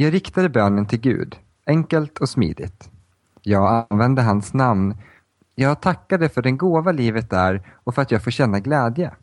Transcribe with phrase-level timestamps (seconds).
[0.00, 2.90] Jag riktade bönen till Gud, enkelt och smidigt.
[3.42, 4.96] Jag använde hans namn.
[5.54, 9.14] Jag tackade för den gåva livet är och för att jag får känna glädje.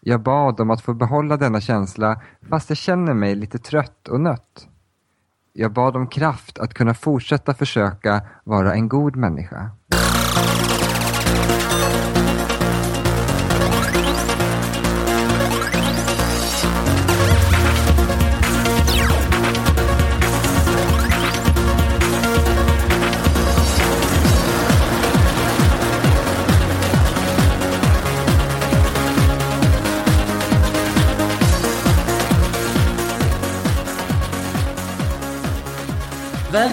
[0.00, 4.20] Jag bad om att få behålla denna känsla fast jag känner mig lite trött och
[4.20, 4.68] nött.
[5.52, 9.70] Jag bad om kraft att kunna fortsätta försöka vara en god människa.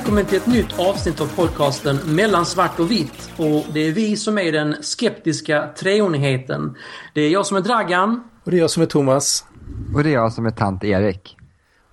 [0.05, 3.32] Välkommen till ett nytt avsnitt av podcasten Mellan svart och vitt.
[3.38, 6.76] Och det är vi som är den skeptiska treenigheten.
[7.13, 8.23] Det är jag som är Dragan.
[8.44, 9.46] Och det är jag som är Thomas.
[9.94, 11.38] Och det är jag som är tant Erik.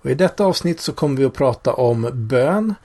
[0.01, 2.75] Och i detta avsnitt så kommer vi att prata om bön.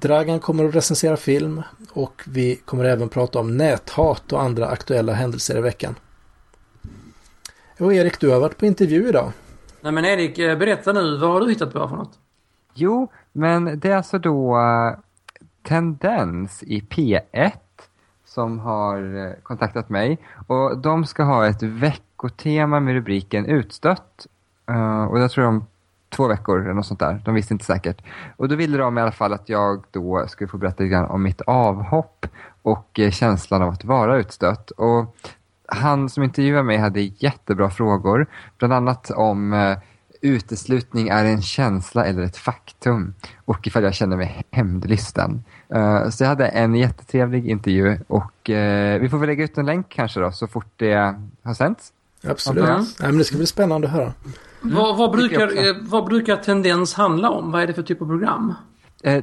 [0.00, 5.12] Dragan kommer att recensera film och vi kommer även prata om näthat och andra aktuella
[5.12, 5.94] händelser i veckan.
[7.78, 9.32] Och Erik, du har varit på intervju idag.
[9.80, 11.16] Nej men Erik, eh, berätta nu.
[11.16, 12.18] Vad har du hittat på för något?
[12.74, 13.08] Jo,
[13.38, 14.98] men det är alltså då eh,
[15.62, 17.52] Tendens i P1
[18.24, 20.18] som har eh, kontaktat mig.
[20.46, 24.26] Och de ska ha ett veckotema med rubriken Utstött.
[24.70, 25.66] Uh, och jag tror de
[26.08, 27.22] två veckor eller något sånt där.
[27.24, 28.02] De visste inte säkert.
[28.36, 31.10] Och då ville de i alla fall att jag då skulle få berätta lite grann
[31.10, 32.26] om mitt avhopp
[32.62, 34.70] och känslan av att vara utstött.
[34.70, 35.16] Och
[35.66, 38.26] han som intervjuade mig hade jättebra frågor.
[38.58, 39.52] Bland annat om
[40.20, 45.44] uteslutning är en känsla eller ett faktum och ifall jag känner mig hämndlysten.
[45.74, 49.66] Uh, så jag hade en jättetrevlig intervju och uh, vi får väl lägga ut en
[49.66, 51.92] länk kanske då så fort det har sänts.
[52.26, 52.64] Absolut.
[52.64, 54.12] Ja, men det ska bli spännande att höra.
[54.62, 54.76] Mm.
[54.76, 57.52] Vad, vad, brukar, eh, vad brukar Tendens handla om?
[57.52, 58.54] Vad är det för typ av program?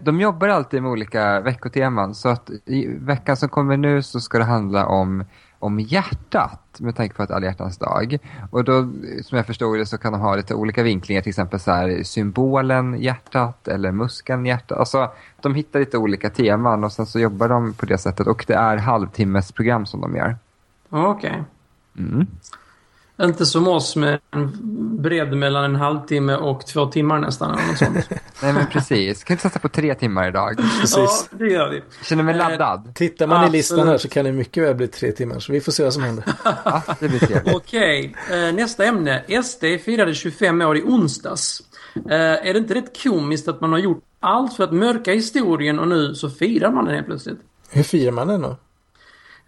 [0.01, 4.37] De jobbar alltid med olika veckoteman så att i veckan som kommer nu så ska
[4.37, 5.23] det handla om
[5.59, 8.17] om hjärtat med tanke på att alla hjärtans dag.
[8.51, 8.89] Och då,
[9.23, 12.03] som jag förstod det, så kan de ha lite olika vinklingar, till exempel så här,
[12.03, 14.77] symbolen hjärtat eller muskeln hjärtat.
[14.77, 18.45] Alltså, de hittar lite olika teman och sen så jobbar de på det sättet och
[18.47, 20.37] det är halvtimmesprogram som de gör.
[20.89, 21.29] Okej.
[21.29, 21.43] Okay.
[21.97, 22.27] Mm.
[23.21, 24.51] Inte som oss med en
[25.01, 27.51] bredd mellan en halvtimme och två timmar nästan.
[27.51, 28.09] Eller något sånt.
[28.41, 29.23] Nej men precis.
[29.23, 30.57] Kan inte satsa på tre timmar idag?
[30.81, 31.29] Precis.
[31.31, 31.83] Ja, det gör vi.
[32.03, 32.87] Känner mig laddad.
[32.87, 33.53] Eh, tittar man Absolut.
[33.53, 35.39] i listan här så kan det mycket väl bli tre timmar.
[35.39, 36.25] Så vi får se vad som händer.
[36.65, 37.55] ja, det blir trevligt.
[37.55, 38.47] Okej, okay.
[38.47, 39.41] eh, nästa ämne.
[39.43, 41.61] SD firade 25 år i onsdags.
[41.95, 45.79] Eh, är det inte rätt komiskt att man har gjort allt för att mörka historien
[45.79, 47.39] och nu så firar man den helt plötsligt?
[47.69, 48.57] Hur firar man den då?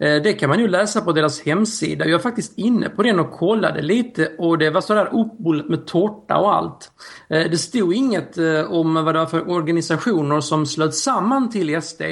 [0.00, 2.04] Eh, det kan man ju läsa på deras hemsida.
[2.04, 5.86] Jag var faktiskt inne på den och kollade lite och det var sådär uppbullat med
[5.86, 6.92] tårta och allt.
[7.28, 11.82] Eh, det stod inget eh, om vad det var för organisationer som slöt samman till
[11.82, 12.02] SD.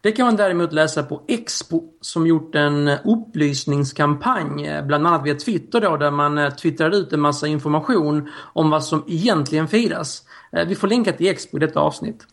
[0.00, 5.80] Det kan man däremot läsa på Expo som gjort en upplysningskampanj, bland annat via Twitter
[5.80, 10.22] då, där man twittrade ut en massa information om vad som egentligen firas.
[10.66, 12.26] Vi får länka till Expo i detta avsnitt.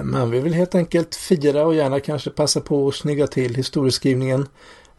[0.00, 4.46] Man vill väl helt enkelt fira och gärna kanske passa på att snygga till historieskrivningen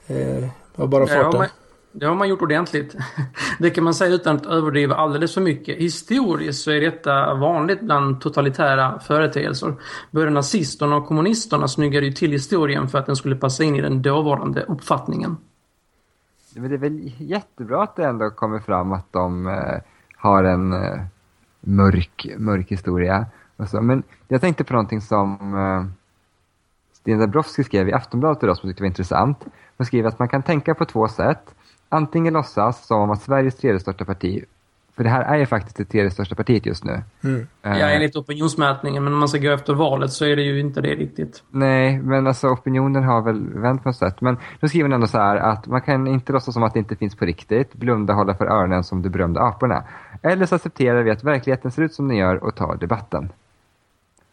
[0.08, 1.32] eh, av bara farten.
[1.32, 1.48] Det har, man,
[1.92, 2.96] det har man gjort ordentligt.
[3.60, 5.78] Det kan man säga utan att överdriva alldeles för mycket.
[5.78, 9.76] Historiskt så är detta vanligt bland totalitära företeelser.
[10.12, 13.82] Både nazisterna och kommunisterna snyggade ju till historien för att den skulle passa in i
[13.82, 15.38] den dåvarande uppfattningen.
[16.56, 19.82] Men det är väl jättebra att det ändå kommer fram att de eh,
[20.16, 21.02] har en eh,
[21.62, 23.26] mörk, mörk historia.
[23.58, 24.04] Alltså, men
[24.34, 25.86] jag tänkte på någonting som uh,
[26.94, 29.46] Sten Dabrowski skrev i Aftonbladet idag som jag tyckte var intressant.
[29.78, 31.56] Han skriver att man kan tänka på två sätt.
[31.90, 34.44] Antingen låtsas som att Sveriges tredje största parti
[34.96, 37.02] för det här är ju faktiskt det tredje största partiet just nu.
[37.24, 37.40] Mm.
[37.40, 39.04] Uh, ja, enligt opinionsmätningen.
[39.04, 41.44] Men om man ska gå efter valet så är det ju inte det riktigt.
[41.50, 44.22] Nej, men alltså opinionen har väl vänt på något sätt.
[44.22, 46.80] Men då skriver han ändå så här att man kan inte låtsas som att det
[46.80, 47.74] inte finns på riktigt.
[47.74, 49.84] Blunda hålla för öronen som de berömda aporna.
[50.22, 53.32] Eller så accepterar vi att verkligheten ser ut som den gör och tar debatten.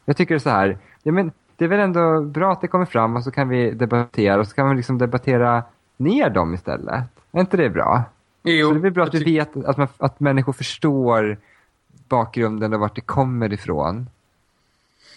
[0.05, 3.17] Jag tycker så här, ja, men det är väl ändå bra att det kommer fram
[3.17, 5.62] och så kan vi debattera och så kan vi liksom debattera
[5.97, 7.05] ner dem istället.
[7.32, 8.02] Är inte det bra?
[8.43, 11.38] Jo, så det är bra att vi vet att, man, att människor förstår
[12.08, 14.11] bakgrunden och vart det kommer ifrån.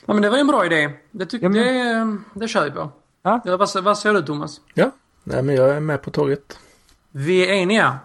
[0.06, 0.89] Ja men det var en bra idé.
[1.12, 2.24] Det, tyck, ja, men...
[2.33, 2.89] det, det kör vi på.
[3.21, 3.41] Ja.
[3.45, 4.62] Ja, vad, vad säger du Thomas?
[4.74, 4.91] Ja,
[5.24, 6.59] Nej, men jag är med på tåget.
[7.12, 8.00] Vi är eniga.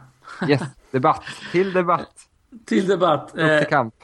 [0.48, 1.22] Yes, debatt.
[1.52, 2.28] Till debatt.
[2.64, 3.30] Till debatt.
[3.30, 3.94] Upp till eh, kamp.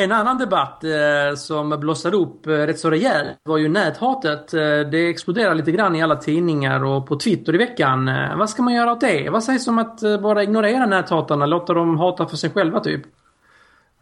[0.00, 4.54] En annan debatt eh, som blossade upp eh, rätt så rejält var ju näthatet.
[4.54, 8.08] Eh, det exploderade lite grann i alla tidningar och på Twitter i veckan.
[8.08, 9.30] Eh, vad ska man göra åt det?
[9.30, 11.46] Vad sägs om att eh, bara ignorera näthatarna?
[11.46, 13.02] Låta dem hata för sig själva typ?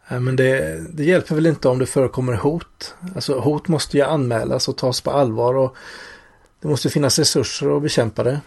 [0.07, 2.95] Eh, men det, det, hjälper väl inte om det förekommer hot.
[3.15, 5.75] Alltså hot måste ju anmälas och tas på allvar och
[6.61, 8.39] det måste finnas resurser att bekämpa det.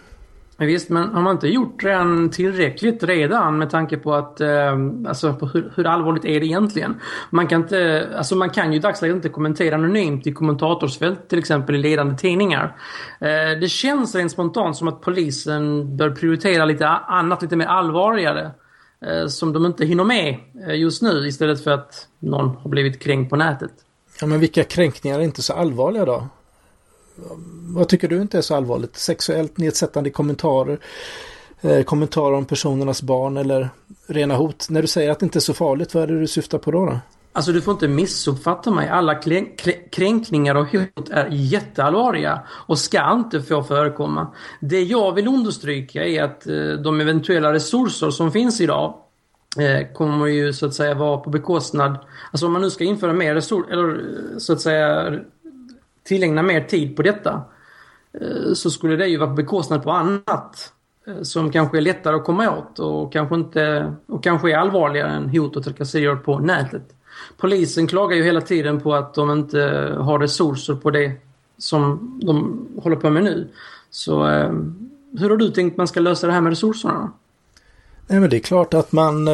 [0.63, 4.73] Men Visst, men har man inte gjort den tillräckligt redan med tanke på att, eh,
[5.07, 7.01] alltså på hur, hur, allvarligt är det egentligen?
[7.31, 11.39] Man kan inte, alltså man kan ju i dagsläget inte kommentera anonymt i kommentatorsfält till
[11.39, 12.77] exempel i ledande tidningar.
[13.21, 18.51] Eh, det känns rent spontant som att polisen bör prioritera lite annat, lite mer allvarligare.
[19.07, 23.03] Eh, som de inte hinner med eh, just nu istället för att någon har blivit
[23.03, 23.73] kränkt på nätet.
[24.21, 26.29] Ja, men vilka kränkningar är inte så allvarliga då?
[27.75, 28.97] Vad tycker du inte är så allvarligt?
[28.97, 30.79] Sexuellt nedsättande kommentarer,
[31.61, 33.71] eh, kommentarer om personernas barn eller
[34.07, 34.67] rena hot.
[34.71, 36.71] När du säger att det inte är så farligt, vad är det du syftar på
[36.71, 36.87] då?
[36.87, 36.99] då?
[37.35, 38.89] Alltså du får inte missuppfatta mig.
[38.89, 39.21] Alla
[39.91, 44.35] kränkningar och hot är jätteallvarliga och ska inte få förekomma.
[44.61, 48.95] Det jag vill understryka är att eh, de eventuella resurser som finns idag
[49.59, 51.99] eh, kommer ju så att säga vara på bekostnad,
[52.31, 55.19] alltså om man nu ska införa mer resurser, eller eh, så att säga
[56.05, 57.43] tillägna mer tid på detta
[58.13, 60.73] eh, så skulle det ju vara på bekostnad på annat
[61.07, 65.11] eh, som kanske är lättare att komma åt och kanske, inte, och kanske är allvarligare
[65.11, 66.95] än hot och trakasserier på nätet.
[67.37, 69.61] Polisen klagar ju hela tiden på att de inte
[69.99, 71.13] har resurser på det
[71.59, 73.49] som de håller på med nu.
[73.91, 74.53] Så eh,
[75.19, 77.13] hur har du tänkt man ska lösa det här med resurserna?
[78.07, 79.29] Nej, men det är klart att man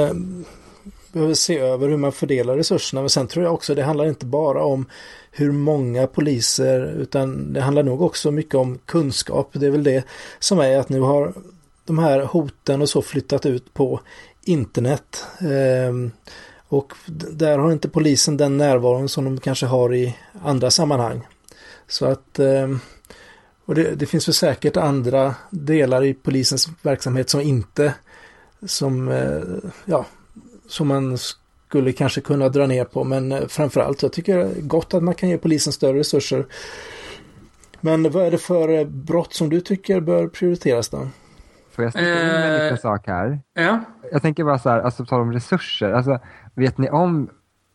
[1.12, 3.00] behöver se över hur man fördelar resurserna.
[3.02, 4.86] Men sen tror jag också det handlar inte bara om
[5.30, 9.50] hur många poliser utan det handlar nog också mycket om kunskap.
[9.52, 10.04] Det är väl det
[10.38, 11.34] som är att nu har
[11.84, 14.00] de här hoten och så flyttat ut på
[14.44, 15.26] internet.
[15.40, 16.10] Eh,
[16.68, 16.92] och
[17.30, 21.26] där har inte polisen den närvaron som de kanske har i andra sammanhang.
[21.88, 22.68] Så att eh,
[23.64, 27.94] och det, det, finns väl säkert andra delar i polisens verksamhet som inte
[28.66, 29.42] som eh,
[29.84, 30.06] ja
[30.68, 31.18] som man
[31.68, 33.04] skulle kanske kunna dra ner på.
[33.04, 36.46] Men eh, framförallt, jag tycker det är gott att man kan ge polisen större resurser.
[37.80, 41.08] Men vad är det för eh, brott som du tycker bör prioriteras då?
[41.70, 43.40] Får jag sticka in en liten sak här?
[43.54, 43.80] Ja.
[44.12, 45.92] Jag tänker bara så här, alltså på tal om resurser.
[45.92, 46.18] Alltså,
[46.54, 47.30] vet ni om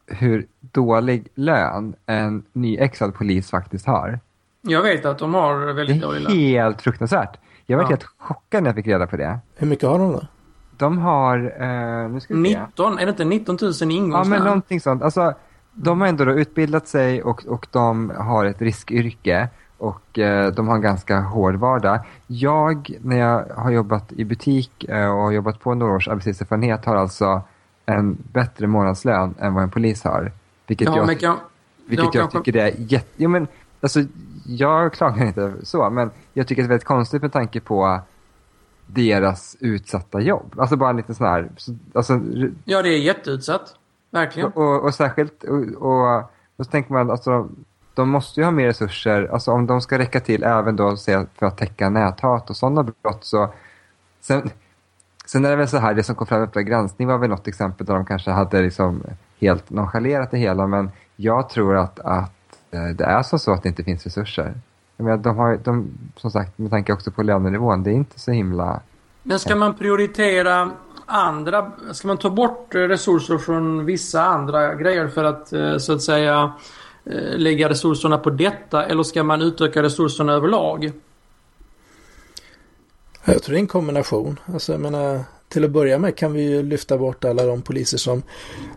[0.08, 4.20] hur dålig lön en nyexad polis faktiskt har?
[4.62, 6.32] Jag vet att de har väldigt dålig lön.
[6.32, 7.40] Det är helt fruktansvärt.
[7.66, 7.90] Jag var ja.
[7.90, 9.40] helt chockad när jag fick reda på det.
[9.56, 10.28] Hur mycket har de då?
[10.78, 14.12] De har, eh, nu ska vi 19, är det inte 19 000 ingångslön?
[14.12, 15.04] Ja, men någonting sånt.
[15.04, 15.34] Alltså,
[15.72, 20.76] de har ändå utbildat sig och, och de har ett riskyrke och eh, de har
[20.76, 22.00] en ganska hård vardag.
[22.28, 26.86] Jag, när jag har jobbat i butik eh, och har jobbat på några års arbetslivserfarenhet
[26.86, 27.42] har alltså
[27.86, 30.32] en bättre månadslön än vad en polis har.
[30.68, 31.38] Vilket ja, jag, kan,
[31.86, 32.38] vilket jag kanske...
[32.38, 33.10] tycker är jätte...
[33.16, 33.48] Jo, men,
[33.82, 34.00] alltså,
[34.46, 38.00] jag klagar inte så, men jag tycker det är väldigt konstigt med tanke på
[38.88, 40.56] deras utsatta jobb.
[40.58, 41.50] Alltså bara lite sån här...
[41.94, 42.22] Alltså,
[42.66, 43.76] ja, det är jätteutsatt.
[44.12, 44.52] Verkligen.
[44.52, 46.18] Och, och, och särskilt, och, och,
[46.58, 47.50] och så tänker man, alltså,
[47.94, 49.30] de måste ju ha mer resurser.
[49.34, 50.96] Alltså om de ska räcka till även då
[51.38, 53.54] för att täcka näthat och sådana brott så...
[54.22, 54.50] Sen,
[55.26, 57.48] sen är det väl så här, det som kom fram Uppdrag granskning var väl något
[57.48, 59.04] exempel där de kanske hade liksom
[59.40, 60.68] helt nonchalerat det hela.
[60.68, 62.32] Men jag tror att, att
[62.72, 64.54] eh, det är så, så att det inte finns resurser.
[65.04, 68.32] Menar, de har, de, som sagt, med tanke också på lönenivån, det är inte så
[68.32, 68.82] himla...
[69.24, 70.72] Men ska man prioritera
[71.06, 76.02] andra, ska man ta bort resurser från vissa andra grejer för att eh, så att
[76.02, 76.54] säga
[77.06, 80.92] eh, lägga resurserna på detta eller ska man utöka resurserna överlag?
[83.26, 84.40] Jag tror det är en kombination.
[84.54, 85.20] Alltså jag menar,
[85.54, 88.24] till att börja med kan vi ju lyfta bort alla de poliser som,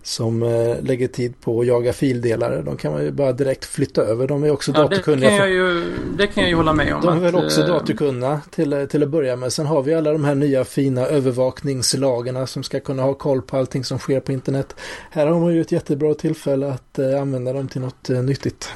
[0.02, 2.62] som eh, lägger tid på att jaga fildelare.
[2.62, 4.28] De kan man ju bara direkt flytta över.
[4.28, 5.30] De är också ja, datorkunniga.
[5.30, 5.84] Det kan, jag ju,
[6.18, 7.00] det kan jag ju hålla med om.
[7.00, 9.52] De är väl också eh, datorkunniga till, till att börja med.
[9.52, 13.56] Sen har vi alla de här nya fina övervakningslagarna som ska kunna ha koll på
[13.56, 14.76] allting som sker på internet.
[15.10, 18.72] Här har man ju ett jättebra tillfälle att eh, använda dem till något eh, nyttigt.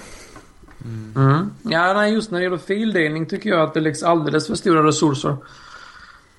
[0.85, 1.13] Mm.
[1.17, 1.51] Mm.
[1.63, 4.87] Ja, nej, just när det gäller fildelning tycker jag att det läggs alldeles för stora
[4.87, 5.37] resurser.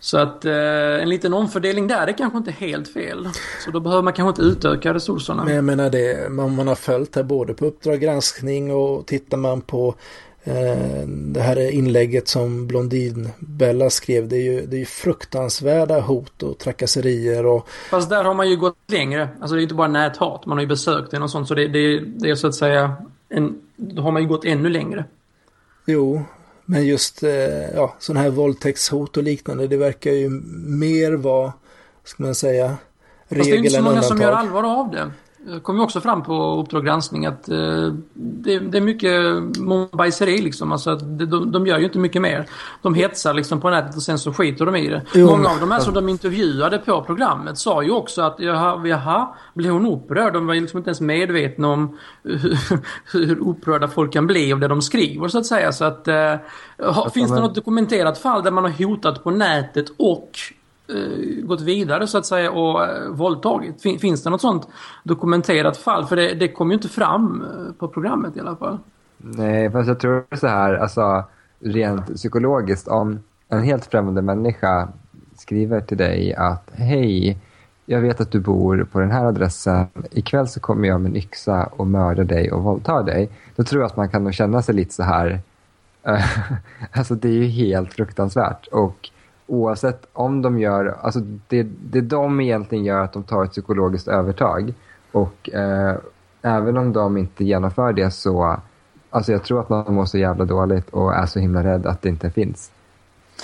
[0.04, 0.54] Så att eh,
[1.02, 3.30] en liten omfördelning där är kanske inte helt fel.
[3.66, 5.44] Så då behöver man kanske inte utöka resurserna.
[5.44, 9.38] Men jag menar det, man, man har följt här både på Uppdrag granskning och tittar
[9.38, 9.96] man på
[10.44, 14.28] eh, det här inlägget som Blondin-Bella skrev.
[14.28, 17.68] Det är ju det är fruktansvärda hot och trakasserier och...
[17.90, 19.30] Fast där har man ju gått längre.
[19.42, 20.46] Alltså det är inte bara näthat.
[20.46, 21.48] Man har ju besökt den och sånt.
[21.48, 22.96] Så det, det, det är så att säga
[23.30, 25.06] en, då har man ju gått ännu längre.
[25.86, 26.26] Jo,
[26.72, 30.30] men just eh, ja, sådana här våldtäktshot och liknande, det verkar ju
[30.66, 31.54] mer vara,
[32.04, 32.78] ska man säga,
[33.28, 33.48] regel än undantag.
[33.48, 35.12] Fast det är inte så många som gör allvar av det.
[35.62, 40.72] Kom ju också fram på Uppdrag granskning att eh, det, det, är mycket bajseri liksom.
[40.72, 42.46] Alltså att de, de gör ju inte mycket mer.
[42.82, 45.02] De hetsar liksom på nätet och sen så skiter de i det.
[45.14, 48.88] Jo, Många av de här som de intervjuade på programmet sa ju också att jaha,
[48.88, 50.34] jaha blev hon upprörd?
[50.34, 52.58] De var ju liksom inte ens medvetna om hur,
[53.12, 55.72] hur upprörda folk kan bli av det de skriver så att säga.
[55.72, 56.36] Så att, eh,
[57.14, 60.32] finns det något dokumenterat fall där man har hotat på nätet och
[60.88, 63.82] Eh, gått vidare så att säga och eh, våldtagit?
[63.82, 64.68] Fin, finns det något sånt
[65.04, 66.06] dokumenterat fall?
[66.06, 68.78] För det, det kom ju inte fram eh, på programmet i alla fall.
[69.18, 71.24] Nej, fast jag tror så här, alltså
[71.60, 73.20] rent psykologiskt, om
[73.50, 74.88] en helt främmande människa
[75.38, 77.38] skriver till dig att hej,
[77.86, 81.16] jag vet att du bor på den här adressen, ikväll så kommer jag med en
[81.16, 83.30] yxa och mörda dig och våldta dig.
[83.56, 85.40] Då tror jag att man kan nog känna sig lite så här,
[86.92, 88.68] alltså det är ju helt fruktansvärt.
[88.68, 89.10] Och
[89.52, 94.08] oavsett om de gör, alltså det, det de egentligen gör att de tar ett psykologiskt
[94.08, 94.74] övertag.
[95.12, 95.96] Och eh,
[96.42, 98.60] även om de inte genomför det så,
[99.10, 102.02] alltså jag tror att man mår så jävla dåligt och är så himla rädd att
[102.02, 102.72] det inte finns.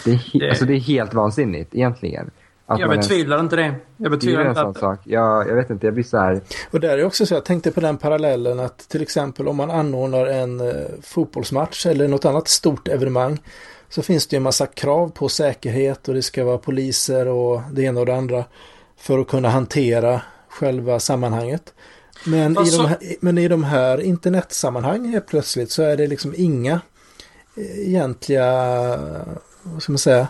[0.06, 0.50] Det är, det...
[0.50, 2.32] Alltså det är helt vansinnigt egentligen.
[2.66, 3.76] Att jag betvivlar inte det.
[3.98, 5.00] Jag betvivlar inte en sån sak.
[5.04, 6.42] Jag, jag vet inte, jag blir så här...
[6.72, 9.72] Och där är också så, jag tänkte på den parallellen att till exempel om man
[9.72, 13.40] anordnar en eh, fotbollsmatch eller något annat stort evenemang
[13.90, 17.62] så finns det ju en massa krav på säkerhet och det ska vara poliser och
[17.72, 18.46] det ena och det andra
[18.98, 21.74] för att kunna hantera själva sammanhanget.
[22.26, 26.34] Men, i, de här, men i de här internetsammanhangen helt plötsligt så är det liksom
[26.38, 26.82] inga
[27.58, 28.46] eh, egentliga,
[29.64, 30.28] vad ska man säga,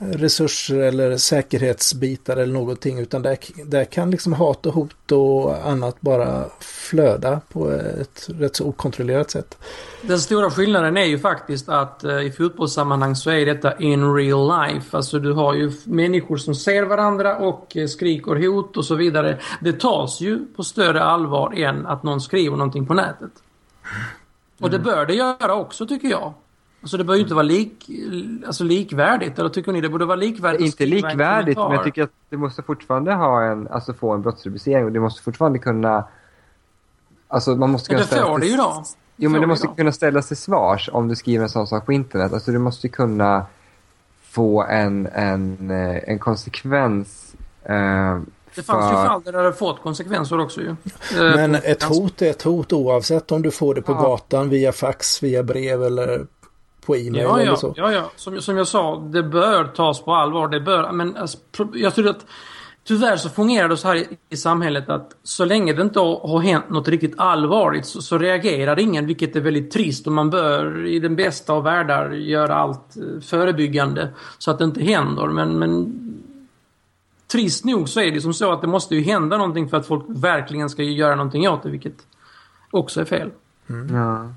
[0.00, 6.00] resurser eller säkerhetsbitar eller någonting utan där, där kan liksom hat och hot och annat
[6.00, 9.58] bara flöda på ett rätt så okontrollerat sätt.
[10.02, 14.68] Den stora skillnaden är ju faktiskt att eh, i fotbollssammanhang så är detta in real
[14.68, 14.96] life.
[14.96, 19.38] Alltså du har ju människor som ser varandra och eh, skriker hot och så vidare.
[19.60, 23.32] Det tas ju på större allvar än att någon skriver någonting på nätet.
[24.60, 24.86] Och det mm.
[24.86, 26.34] bör det göra också tycker jag.
[26.82, 27.90] Alltså det bör ju inte vara lik,
[28.46, 30.60] alltså likvärdigt, eller tycker ni det borde vara likvärdigt?
[30.60, 34.84] Inte likvärdigt, men jag tycker att det måste fortfarande ha en, alltså få en brottsrubricering
[34.84, 36.04] och det måste fortfarande kunna,
[37.28, 38.06] alltså man måste kunna...
[38.10, 38.84] Men det får det ju då.
[39.16, 41.92] Jo, men det måste kunna ställas till svars om du skriver en sån sak på
[41.92, 42.32] internet.
[42.32, 43.46] Alltså du måste kunna
[44.22, 47.34] få en, en, eh, en konsekvens
[47.64, 48.18] eh,
[48.54, 50.68] det fanns ju fall där det hade fått konsekvenser också ju.
[50.68, 50.76] Eh,
[51.36, 54.00] men ett hot är ett hot oavsett om du får det på ja.
[54.00, 56.26] gatan via fax, via brev eller
[56.86, 57.74] på e-mail ja, eller ja, så.
[57.76, 58.10] Ja, ja.
[58.16, 60.48] Som, som jag sa, det bör tas på allvar.
[60.48, 61.38] Det bör, men alltså,
[61.74, 62.26] jag tror att
[62.84, 66.28] tyvärr så fungerar det så här i, i samhället att så länge det inte har,
[66.28, 70.06] har hänt något riktigt allvarligt så, så, reagerar ingen, vilket är väldigt trist.
[70.06, 74.08] Och man bör i den bästa av världar göra allt eh, förebyggande
[74.38, 75.26] så att det inte händer.
[75.26, 75.96] Men, men
[77.32, 79.86] trist nog så är det som så att det måste ju hända någonting för att
[79.86, 82.06] folk verkligen ska göra någonting åt det, vilket
[82.70, 83.30] också är fel.
[83.68, 83.96] Mm.
[83.96, 84.32] Ja.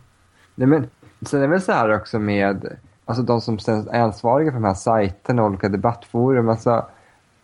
[0.56, 0.90] Nej, men
[1.26, 3.58] Sen är det väl så här också med alltså de som
[3.92, 6.50] är ansvariga för de här sajterna och olika debattforum.
[6.50, 6.86] Alltså,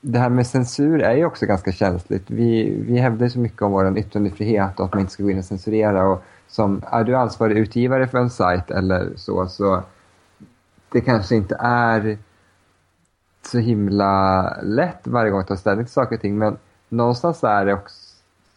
[0.02, 2.24] det här med censur är ju också ganska känsligt.
[2.28, 5.38] Vi, vi hävdar så mycket om vår yttrandefrihet och att man inte ska gå in
[5.38, 6.08] och censurera.
[6.08, 9.84] Och som, är du ansvarig utgivare för en sajt eller så, så
[10.92, 12.18] det kanske inte är
[13.42, 16.38] så himla lätt varje gång att ta ställning till saker och ting.
[16.38, 16.58] Men
[16.90, 17.96] någonstans är det också,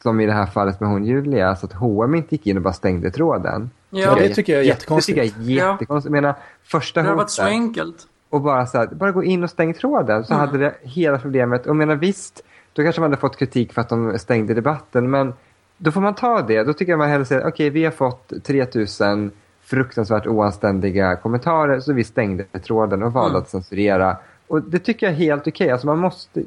[0.03, 2.63] som i det här fallet med hon Julia, så att H&M inte gick in och
[2.63, 3.71] bara stängde tråden.
[3.95, 5.19] Ja, det tycker jag är jättekonstigt.
[5.19, 6.15] Det tycker jag är jättekonstigt.
[6.15, 7.03] Jag menar, första.
[7.03, 8.07] Det har varit så enkelt.
[8.29, 10.47] Och bara så här, bara gå in och stäng tråden så mm.
[10.47, 11.67] hade det hela problemet.
[11.67, 15.11] Och menar visst, då kanske man hade fått kritik för att de stängde debatten.
[15.11, 15.35] Men
[15.79, 16.65] då får man ta det.
[16.65, 19.31] Då tycker jag man hellre säger, okej okay, vi har fått 3000
[19.63, 23.43] fruktansvärt oanständiga kommentarer så vi stängde tråden och valde mm.
[23.43, 24.17] att censurera.
[24.47, 25.51] Och det tycker jag är helt okej.
[25.51, 25.71] Okay.
[25.71, 26.43] Alltså man måste,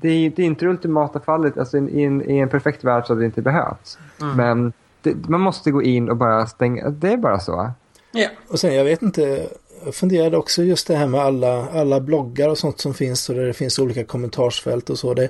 [0.00, 1.58] det, är, det är inte det ultimata fallet.
[1.58, 3.98] Alltså i, en, i en perfekt värld så hade det inte behövts.
[4.20, 4.36] Mm.
[4.36, 4.72] Men
[5.04, 7.70] det, man måste gå in och bara stänga, det är bara så.
[8.12, 8.28] Ja.
[8.48, 9.48] Och sen jag vet inte,
[9.84, 13.34] jag funderade också just det här med alla, alla bloggar och sånt som finns och
[13.34, 15.14] där det finns olika kommentarsfält och så.
[15.14, 15.28] Det,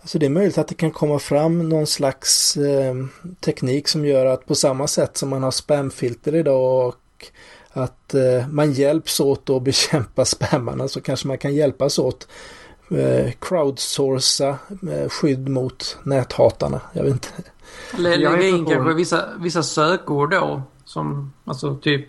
[0.00, 2.94] alltså det är möjligt att det kan komma fram någon slags eh,
[3.40, 7.26] teknik som gör att på samma sätt som man har spamfilter idag och
[7.68, 12.28] att eh, man hjälps åt att bekämpa spammarna så kanske man kan hjälpas åt
[12.90, 14.58] eh, crowdsourca
[14.92, 16.80] eh, skydd mot näthatarna.
[16.92, 17.28] Jag vet inte.
[17.96, 20.62] Lägga in kanske vissa, vissa sökord då.
[20.84, 22.06] Som alltså typ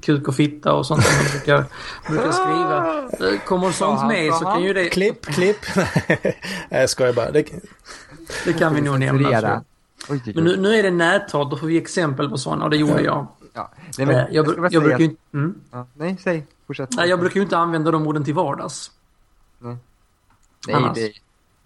[0.00, 1.64] kuk och fitta och sånt som man brukar,
[2.08, 3.38] brukar skriva.
[3.38, 4.88] Kommer sånt med så kan ju det...
[4.88, 5.56] Klipp, klipp.
[6.06, 6.36] Nej,
[6.70, 7.30] jag skojar bara.
[7.30, 7.46] Det,
[8.44, 9.64] det kan vi nog nämna.
[10.08, 13.02] Men nu, nu är det näthat, då får vi exempel på sådana och det gjorde
[13.02, 13.26] jag.
[13.52, 13.70] Ja.
[13.98, 15.22] Nej, men, jag, jag, jag, jag brukar ju inte...
[15.34, 15.54] Mm.
[15.70, 16.46] Ja, nej, säg.
[16.66, 16.90] Fortsätt.
[16.96, 18.90] Nej, jag brukar ju inte använda de orden till vardags.
[19.58, 19.76] Nej,
[20.68, 21.12] nej, det,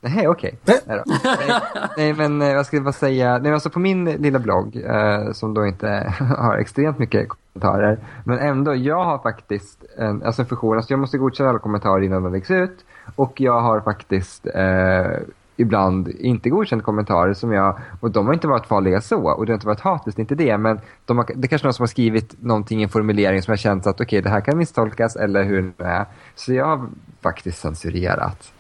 [0.09, 0.59] Nej, okej.
[0.65, 0.79] Nej.
[0.87, 1.61] Nej, nej,
[1.97, 3.39] nej, men eh, vad ska jag bara säga?
[3.39, 8.39] Nej, alltså på min lilla blogg, eh, som då inte har extremt mycket kommentarer, men
[8.39, 12.23] ändå, jag har faktiskt en, alltså en funktion, alltså jag måste godkänna alla kommentarer innan
[12.23, 12.85] de läggs ut,
[13.17, 15.19] och jag har faktiskt eh,
[15.57, 19.53] ibland inte godkänt kommentarer som jag, och de har inte varit farliga så, och det
[19.53, 21.89] har inte varit hatiskt, inte det, men de har, det är kanske någon som har
[21.89, 25.45] skrivit någonting i en formulering som har känts att okej, det här kan misstolkas, eller
[25.45, 26.05] hur det är.
[26.35, 26.87] Så jag har
[27.23, 28.53] faktiskt censurerat.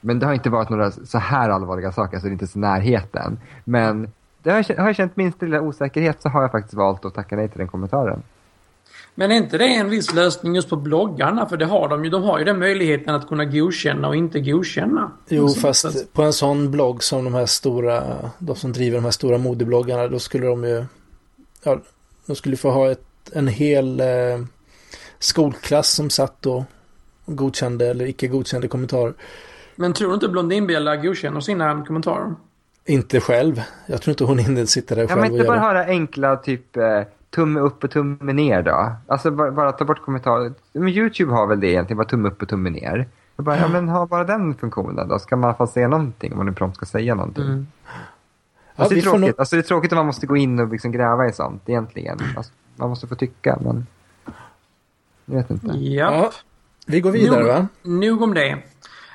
[0.00, 2.58] Men det har inte varit några så här allvarliga saker, alltså det är inte så
[2.58, 3.38] närheten.
[3.64, 4.10] Men
[4.42, 7.14] det har, jag, har jag känt minsta lilla osäkerhet så har jag faktiskt valt att
[7.14, 8.22] tacka nej till den kommentaren.
[9.14, 11.46] Men är inte det en viss lösning just på bloggarna?
[11.46, 12.10] För det har de ju.
[12.10, 15.10] De har ju den möjligheten att kunna godkänna och inte godkänna.
[15.28, 18.02] Jo, Så- fast på en sån blogg som de här stora,
[18.38, 20.84] de som driver de här stora modebloggarna, då skulle de ju,
[21.62, 21.80] ja,
[22.26, 24.06] de skulle få ha ett, en hel eh,
[25.18, 26.64] skolklass som satt och
[27.26, 29.14] godkände eller icke godkände kommentarer.
[29.80, 32.34] Men tror du inte Blondinbella godkänner sina kommentarer?
[32.84, 33.62] Inte själv.
[33.86, 35.66] Jag tror inte hon hinner sitta där Ja, själv men inte bara göra.
[35.66, 38.92] höra enkla typ eh, tumme upp och tumme ner då.
[39.06, 40.52] Alltså bara, bara ta bort kommentarer.
[40.72, 43.08] Men YouTube har väl det egentligen, bara tumme upp och tumme ner.
[43.36, 45.88] Jag bara, ja men ha bara den funktionen då, ska man i alla fall säga
[45.88, 47.44] någonting om man nu prompt ska säga någonting.
[47.44, 47.66] Mm.
[48.76, 49.20] Alltså, det, vi är tråkigt.
[49.20, 51.62] nog- alltså det är tråkigt om man måste gå in och liksom gräva i sånt
[51.66, 52.18] egentligen.
[52.36, 53.86] Alltså, man måste få tycka, men...
[55.24, 55.66] Jag vet inte.
[55.66, 56.12] Ja.
[56.12, 56.30] Ja,
[56.86, 57.68] vi går vidare nog, va?
[57.82, 58.58] Nog om det.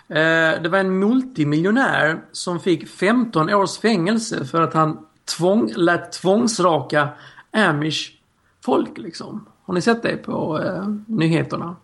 [0.08, 5.06] Eh, det var en multimiljonär som fick 15 års fängelse för att han
[5.38, 7.10] tvång, lät tvångsraka
[7.52, 8.12] amish
[8.66, 9.46] folk liksom.
[9.66, 11.76] Har ni sett det på eh, nyheterna?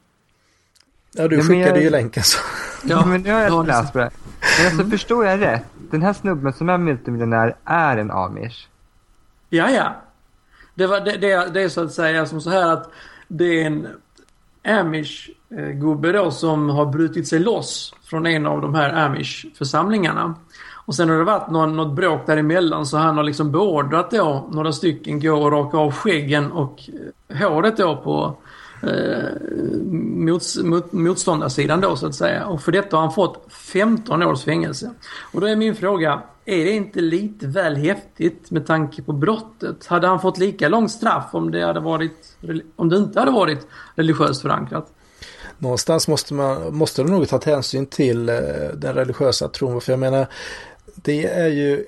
[1.13, 2.39] Ja, du Ja, men skickade jag- ju länken så.
[2.83, 4.09] Ja, men nu har jag läst på det.
[4.59, 5.65] Men alltså, förstår jag rätt?
[5.91, 8.67] Den här snubben som är multimiljonär är en amish.
[9.49, 9.95] Ja, ja.
[10.75, 12.91] Det, var, det, det, det är så att säga som så här att
[13.27, 13.87] det är en
[14.63, 20.35] amish-gubbe då som har brutit sig loss från en av de här amish-församlingarna.
[20.85, 24.49] Och sen har det varit någon, något bråk däremellan så han har liksom beordrat då
[24.51, 26.89] några stycken gå och raka av skäggen och
[27.29, 28.35] eh, håret då på
[28.83, 29.51] eh,
[30.01, 32.45] mots, mot, motståndarsidan då så att säga.
[32.45, 34.91] Och för detta har han fått 15 års fängelse.
[35.33, 39.85] Och då är min fråga, är det inte lite väl häftigt med tanke på brottet?
[39.85, 42.35] Hade han fått lika långt straff om det, hade varit,
[42.75, 44.87] om det inte hade varit religiöst förankrat?
[45.57, 48.35] Någonstans måste man måste de nog ta hänsyn till eh,
[48.73, 49.81] den religiösa tron.
[49.81, 50.27] För jag menar,
[50.95, 51.85] det är ju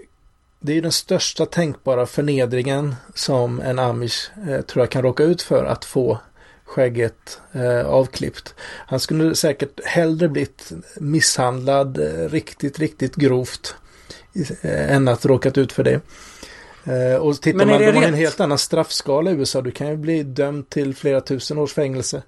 [0.60, 5.24] det är ju den största tänkbara förnedringen som en amish eh, tror jag kan råka
[5.24, 6.20] ut för att få
[6.66, 8.56] skägget eh, avklippt.
[8.88, 13.76] Han skulle säkert hellre blivit misshandlad eh, riktigt, riktigt grovt
[14.62, 16.02] eh, än att råkat ut för det.
[16.84, 19.62] Eh, och tittar Men man, de har en helt annan straffskala i USA.
[19.62, 22.24] Du kan ju bli dömd till flera tusen års fängelse.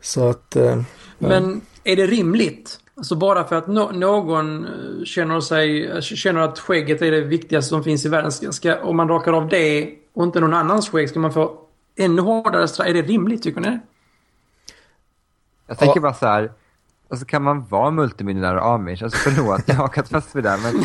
[0.00, 0.56] Så att...
[0.56, 0.82] Eh.
[1.18, 2.78] Men är det rimligt?
[2.96, 4.66] Alltså bara för att no någon
[5.04, 8.32] känner, sig, känner att skägget är det viktigaste som finns i världen.
[8.32, 11.63] Ska, om man rakar av det och inte någon annans skägg, ska man få
[11.96, 12.86] ännu hårdare straff?
[12.88, 13.78] Är det rimligt tycker ni?
[15.66, 16.02] Jag tänker Ja.
[16.02, 16.52] bara så här,
[17.10, 19.02] alltså kan man vara multimiljonär och amish?
[19.02, 20.58] Alltså förlåt, jag har hakat fast vid det.
[20.62, 20.74] Men,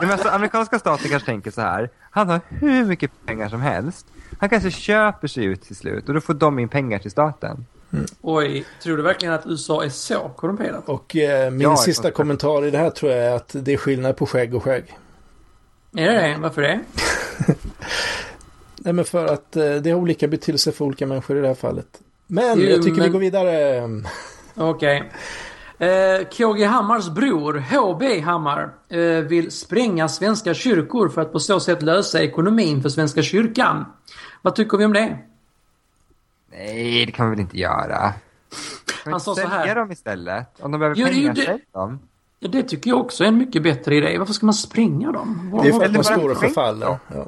[0.00, 4.06] men alltså, amerikanska staten kanske tänker så här, han har hur mycket pengar som helst.
[4.40, 7.66] Han kanske köper sig ut till slut och då får de in pengar till staten.
[8.20, 10.88] Oj, tror du verkligen att USA är så korrumperat?
[10.88, 13.76] Och eh, min Ja, sista kommentar i det här tror jag är att det är
[13.76, 14.98] skillnad på skägg och skägg.
[15.96, 16.36] Är det det?
[16.40, 16.80] Varför det?
[18.88, 21.54] Nej men för att eh, det har olika betydelse för olika människor i det här
[21.54, 21.86] fallet.
[22.26, 23.82] Men Jo, jag tycker vi men- går vidare.
[24.54, 25.12] Okej.
[25.78, 31.60] Eh, KG Hammars bror, HB Hammar, eh, vill spränga svenska kyrkor för att på så
[31.60, 33.84] sätt lösa ekonomin för Svenska kyrkan.
[34.42, 35.18] Vad tycker vi om det?
[36.52, 37.98] Nej, det kan vi väl inte göra.
[37.98, 38.12] Kan
[39.04, 39.74] vi Han sa så sälja här.
[39.74, 40.46] dem istället?
[40.60, 41.98] Om de behöver Jo, pengar, det- sälj dem.
[42.40, 44.18] Ja, det tycker jag också är en mycket bättre idé.
[44.18, 45.50] Varför ska man spränga dem?
[45.52, 46.98] Vad- Det är för att de stora skänk förfaller.
[47.14, 47.26] Ja.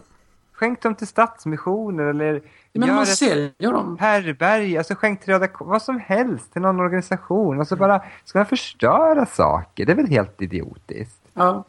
[0.61, 2.43] Skänk dem till Stadsmissioner eller
[2.73, 3.97] Men gör man säljer dem.
[4.01, 7.59] härberge, alltså skänk till Röda vad som helst till någon organisation.
[7.61, 9.87] Alltså bara, ska man förstöra saker?
[9.87, 11.21] Det är väl helt idiotiskt?
[11.35, 11.65] Ja.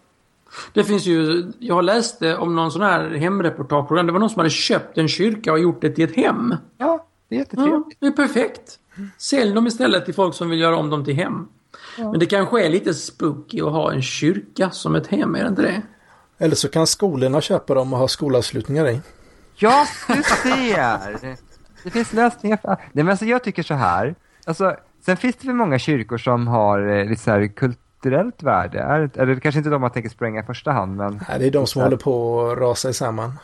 [0.74, 4.06] Det finns ju, jag har läst det om någon sån här hemreportageprogram.
[4.06, 6.56] Det var någon som hade köpt en kyrka och gjort det till ett hem.
[6.78, 7.98] Ja, det är Ja, jättetrevligt.
[8.00, 8.80] det är perfekt.
[9.18, 11.48] Sälj dem istället till folk som vill göra om dem till hem.
[11.98, 15.48] Men det kanske är lite spooky att ha en kyrka som ett hem, är det
[15.50, 15.82] inte det?
[16.42, 19.02] Eller så kan skolorna köpa dem och ha skolavslutningar i.
[19.56, 21.38] Ja, du ser!
[21.84, 22.68] Det finns lösningar för...
[22.68, 24.16] Nej, men alltså jag tycker så här.
[24.46, 24.76] Alltså,
[25.06, 28.80] sen finns det väl många kyrkor som har eh, lite så här kulturellt värde.
[28.80, 31.22] Är, eller kanske inte de man tänker spränga i första hand, men...
[31.30, 33.40] Nej, det är de som håller på att rasa samman.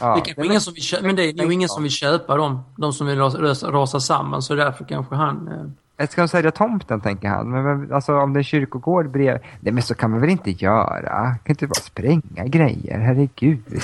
[0.00, 1.92] Ja, det kanske men- ingen som vill köpa, men det är ju ingen som vill
[1.92, 2.62] köpa dem.
[2.76, 5.74] De som vill rasa, rasa, rasa samman, så därför kanske han...
[5.96, 7.50] Eh, Ska de sälja tomten, tänker han.
[7.50, 9.42] Men, men alltså om det är en kyrkogård bredvid.
[9.60, 11.34] Nej, men så kan man väl inte göra?
[11.44, 13.62] Kan inte bara spränga grejer, herregud.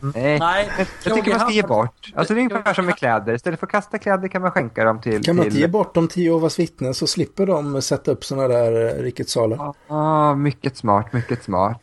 [0.00, 2.12] Nej, Nej, jag, jag tycker man ska ge bort.
[2.14, 3.34] Alltså det är ungefär som med kläder.
[3.34, 5.24] Istället för att kasta kläder kan man skänka dem till...
[5.24, 5.52] Kan man till...
[5.52, 9.02] inte ge bort dem till Jehovas vittnen så slipper de sätta upp sådana där eh,
[9.02, 9.56] rikets salar?
[9.56, 11.80] Ja, ah, mycket smart, mycket smart.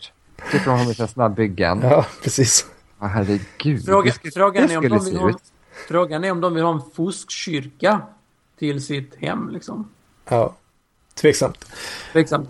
[0.52, 1.80] Tycker de har lite snabbyggen.
[1.84, 2.66] Ja, Ja, precis.
[3.00, 3.86] herregud.
[3.86, 5.32] Fråga, frågan, är om de vill ha,
[5.88, 8.02] frågan är om de vill ha en fuskkyrka
[8.60, 9.50] till sitt hem.
[9.50, 9.90] Liksom.
[10.30, 10.56] Ja,
[11.14, 11.66] tveksamt.
[12.12, 12.50] Tveksamt.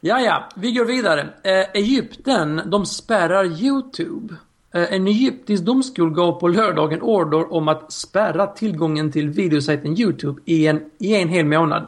[0.00, 1.20] Ja, ja, vi går vidare.
[1.42, 4.34] Eh, Egypten, de spärrar YouTube.
[4.74, 10.40] Eh, en egyptisk domstol gav på lördagen order om att spärra tillgången till videosajten YouTube
[10.44, 11.86] i en, i en hel månad.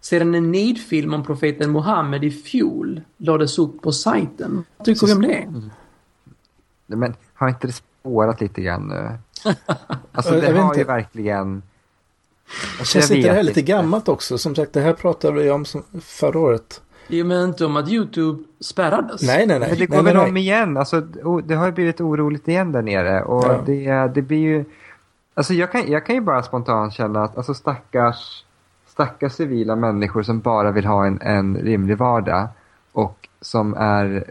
[0.00, 4.64] Sedan en nidfilm om profeten Muhammed i fjol lades upp på sajten.
[4.76, 5.46] Vad tycker vi om det?
[6.86, 9.18] Nej, Men har inte det spårat lite grann nu?
[10.12, 11.62] Alltså Jag det har ju verkligen...
[12.78, 14.38] Alltså, Känns jag inte det här lite gammalt också?
[14.38, 16.80] Som sagt, det här pratade vi om som förra året.
[17.08, 19.22] Det är men inte om att YouTube spärrades.
[19.22, 19.68] Nej, nej, nej.
[19.68, 20.76] Men det går nej, väl nej, om igen.
[20.76, 21.00] Alltså,
[21.44, 23.22] det har ju blivit oroligt igen där nere.
[23.22, 23.62] Och Ja.
[23.66, 24.64] det, det blir ju...
[25.34, 28.44] Alltså jag kan, jag kan ju bara spontant känna att alltså stackars,
[28.86, 32.48] stackars civila människor som bara vill ha en, en rimlig vardag.
[32.92, 34.24] Och som är...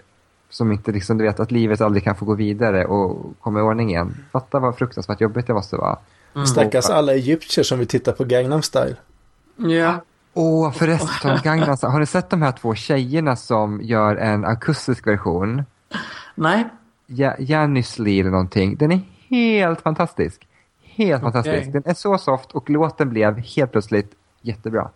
[0.50, 3.62] Som inte liksom, du vet, att livet aldrig kan få gå vidare och komma i
[3.62, 4.16] ordning igen.
[4.32, 5.98] Fatta vad fruktansvärt jobbigt det måste vara.
[6.36, 6.48] Mm.
[6.48, 8.96] Stackars alla egyptier som vill titta på Gangnam style.
[9.56, 10.02] Ja.
[10.34, 11.92] Åh, förresten, Gangnam Style.
[11.92, 15.64] Har ni sett de här två tjejerna som gör en akustisk version?
[16.36, 16.66] Nej.
[17.08, 18.76] Ja, Janis Lee eller någonting.
[18.76, 20.48] Den är helt fantastisk.
[20.82, 21.32] Helt Okej.
[21.32, 21.74] fantastisk.
[21.74, 24.90] Den är så soft och låten blev helt plötsligt jättebra.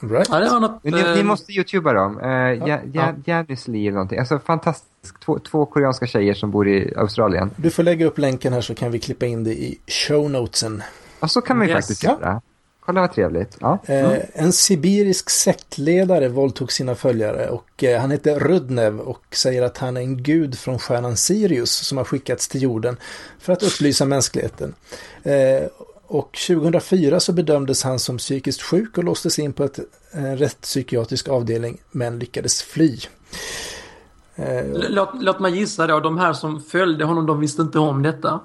[0.00, 0.28] Right?
[0.30, 0.84] Ja, det var något...
[0.84, 2.20] Men ni, eh, ni måste youtuba dem.
[2.20, 3.14] Uh, ja, ja, ja.
[3.24, 4.18] Janis Lee eller någonting.
[4.18, 4.38] Alltså
[5.24, 7.50] Två, två koreanska tjejer som bor i Australien.
[7.56, 10.82] Du får lägga upp länken här så kan vi klippa in det i shownotesen.
[11.20, 11.84] Och så kan man ju Yes.
[11.84, 12.18] faktiskt Ja.
[12.20, 12.40] göra.
[12.80, 13.56] Kolla vad trevligt.
[13.60, 13.78] Ja.
[13.86, 19.78] Eh, en sibirisk sektledare våldtog sina följare och eh, han heter Rudnev och säger att
[19.78, 22.96] han är en gud från stjärnan Sirius som har skickats till jorden
[23.38, 24.74] för att upplysa mänskligheten.
[25.22, 25.62] Eh,
[26.06, 29.78] och 2004 så bedömdes han som psykiskt sjuk och låstes in på ett
[30.12, 32.98] eh, rättspsykiatrisk avdelning men lyckades fly.
[34.38, 38.02] Eh, Låt, låt mig gissa då, de här som följde honom, de visste inte om
[38.02, 38.40] detta.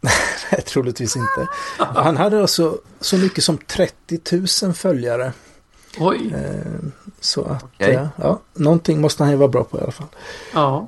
[0.52, 1.48] Nej, troligtvis inte.
[1.78, 4.20] Han hade alltså så mycket som 30
[4.64, 5.32] 000 följare.
[5.98, 6.34] Oj.
[6.34, 6.88] Eh,
[7.20, 7.94] så att, Okej.
[7.94, 10.06] eh, ja, någonting måste han ju vara bra på i alla fall.
[10.54, 10.86] Ja.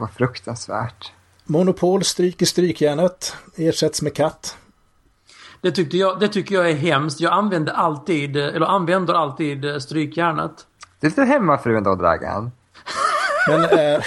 [0.00, 1.12] Vad fruktansvärt.
[1.44, 4.56] Monopol stryker strykjärnet, ersätts med katt.
[5.60, 7.20] Det, tyckte jag, det tycker jag är hemskt.
[7.20, 10.66] Jag använder alltid, eller använder alltid strykjärnet.
[11.00, 12.50] Det är lite hemmafrun då, Dragan.
[13.48, 14.02] Men eh,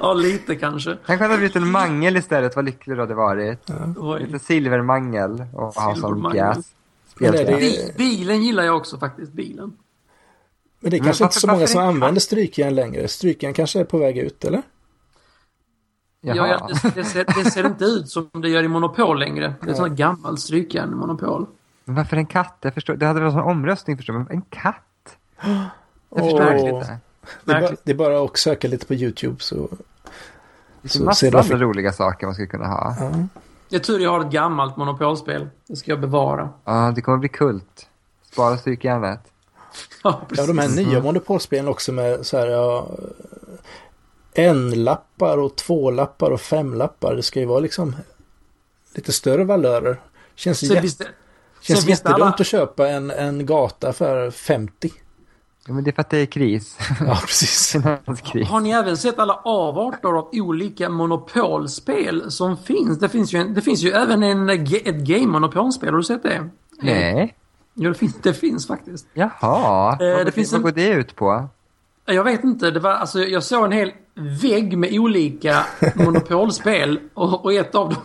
[0.00, 0.98] Ja, lite kanske.
[1.02, 2.56] Han kunde ha blivit en mangel istället.
[2.56, 3.70] Vad lycklig du hade varit.
[3.96, 4.22] Oj.
[4.26, 6.72] Lite silvermangel och ha som pjäs.
[7.18, 9.72] Det- bilen gillar jag också faktiskt, bilen.
[10.80, 11.88] Men det är Men kanske inte så många som inte?
[11.88, 13.08] använder strykjärn längre.
[13.08, 14.62] Strykjärn kanske är på väg ut, eller?
[16.20, 16.36] Jaha.
[16.36, 19.54] Ja, ja, det, det, ser, det ser inte ut som det gör i Monopol längre.
[19.60, 21.46] Det är ett sånt gammalt strykjärn i Monopol.
[21.84, 22.56] Men varför en katt?
[22.60, 25.16] Jag förstår, det hade varit en omröstning förstår men en katt?
[26.10, 26.98] Jag förstår inte lite.
[27.44, 29.68] Det är, bara, det är bara att söka lite på YouTube så...
[30.82, 32.96] Det finns ser massor det- andra roliga saker man skulle kunna ha.
[33.00, 33.12] Ja.
[33.68, 35.48] Det är tur jag har ett gammalt Monopolspel.
[35.66, 36.48] Det ska jag bevara.
[36.64, 37.86] Ja, det kommer bli kult.
[38.32, 39.20] Spara strykjärnet.
[40.04, 41.02] Ja, ja, de här nya Mm.
[41.02, 42.88] monopolspelen också med så här, ja...
[44.34, 47.14] En-lappar och två-lappar och fem-lappar.
[47.14, 47.96] Det ska ju vara liksom
[48.94, 50.00] lite större valörer.
[50.34, 51.06] Känns, Sen jä- det,
[51.60, 54.92] känns jättedumt alla- att köpa en, en gata för 50.
[55.66, 56.78] Ja, men det är för att det är kris.
[57.00, 57.72] Ja, precis.
[57.72, 58.48] Finanskris.
[58.48, 62.98] Har ni även sett alla avarter av olika monopolspel som finns?
[62.98, 65.90] Det finns ju, en, det finns ju även en, eh, ett game-monopolspel.
[65.90, 66.48] Har du sett det?
[66.82, 67.34] Nej.
[67.74, 69.06] Jo, det finns, det finns faktiskt.
[69.14, 69.96] Jaha.
[69.98, 71.48] det vad, finns vad en- går det ut på?
[72.04, 72.70] Jag vet inte.
[72.70, 73.92] Det var, alltså, jag såg en hel
[74.42, 78.02] vägg med olika monopolspel och, och ett av dem...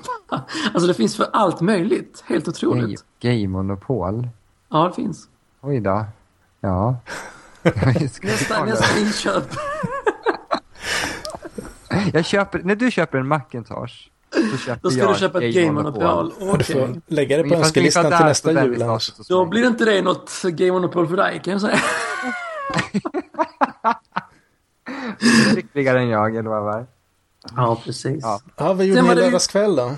[0.73, 2.23] Alltså det finns för allt möjligt.
[2.27, 3.03] Helt otroligt.
[3.21, 4.27] gay-monopol.
[4.69, 5.27] Ja, det finns.
[5.61, 6.05] Oj då.
[6.61, 6.95] Ja.
[8.21, 9.43] Nästa, nästa inköp.
[12.13, 13.93] Jag köper, när du köper en Macintosh
[14.81, 16.33] Då ska du köpa ett game-monopol.
[16.39, 16.75] Du Okej.
[16.75, 18.83] får lägga det på önskelistan till nästa jul
[19.29, 21.79] Då blir det inte det något game-monopol för dig kan jag säga.
[25.55, 26.85] lyckligare än jag, jag lovar.
[27.55, 28.19] Ja, precis.
[28.21, 28.39] Ja.
[28.55, 29.95] Ja, vad gjorde ni var i det ju- lördagskväll då?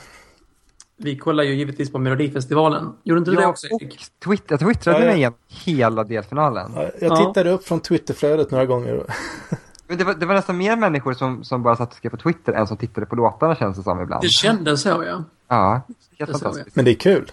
[1.01, 2.93] Vi kollar ju givetvis på Melodifestivalen.
[3.03, 4.05] Gjorde inte du det Jag också, Erik?
[4.25, 5.09] Twitter, jag twittrade Ja, ja.
[5.09, 6.71] mig igenom hela delfinalen.
[6.75, 7.15] Ja, Jag Ja.
[7.27, 9.03] tittade upp från Twitterflödet några gånger.
[9.87, 12.17] Men det, var, det var nästan mer människor som, som bara satt och skrev på
[12.17, 14.21] Twitter än som tittade på låtarna känns det som ibland.
[14.23, 15.23] Det kändes så, ja.
[15.47, 16.75] Ja, helt Det fantastiskt.
[16.75, 17.31] Men det är kul.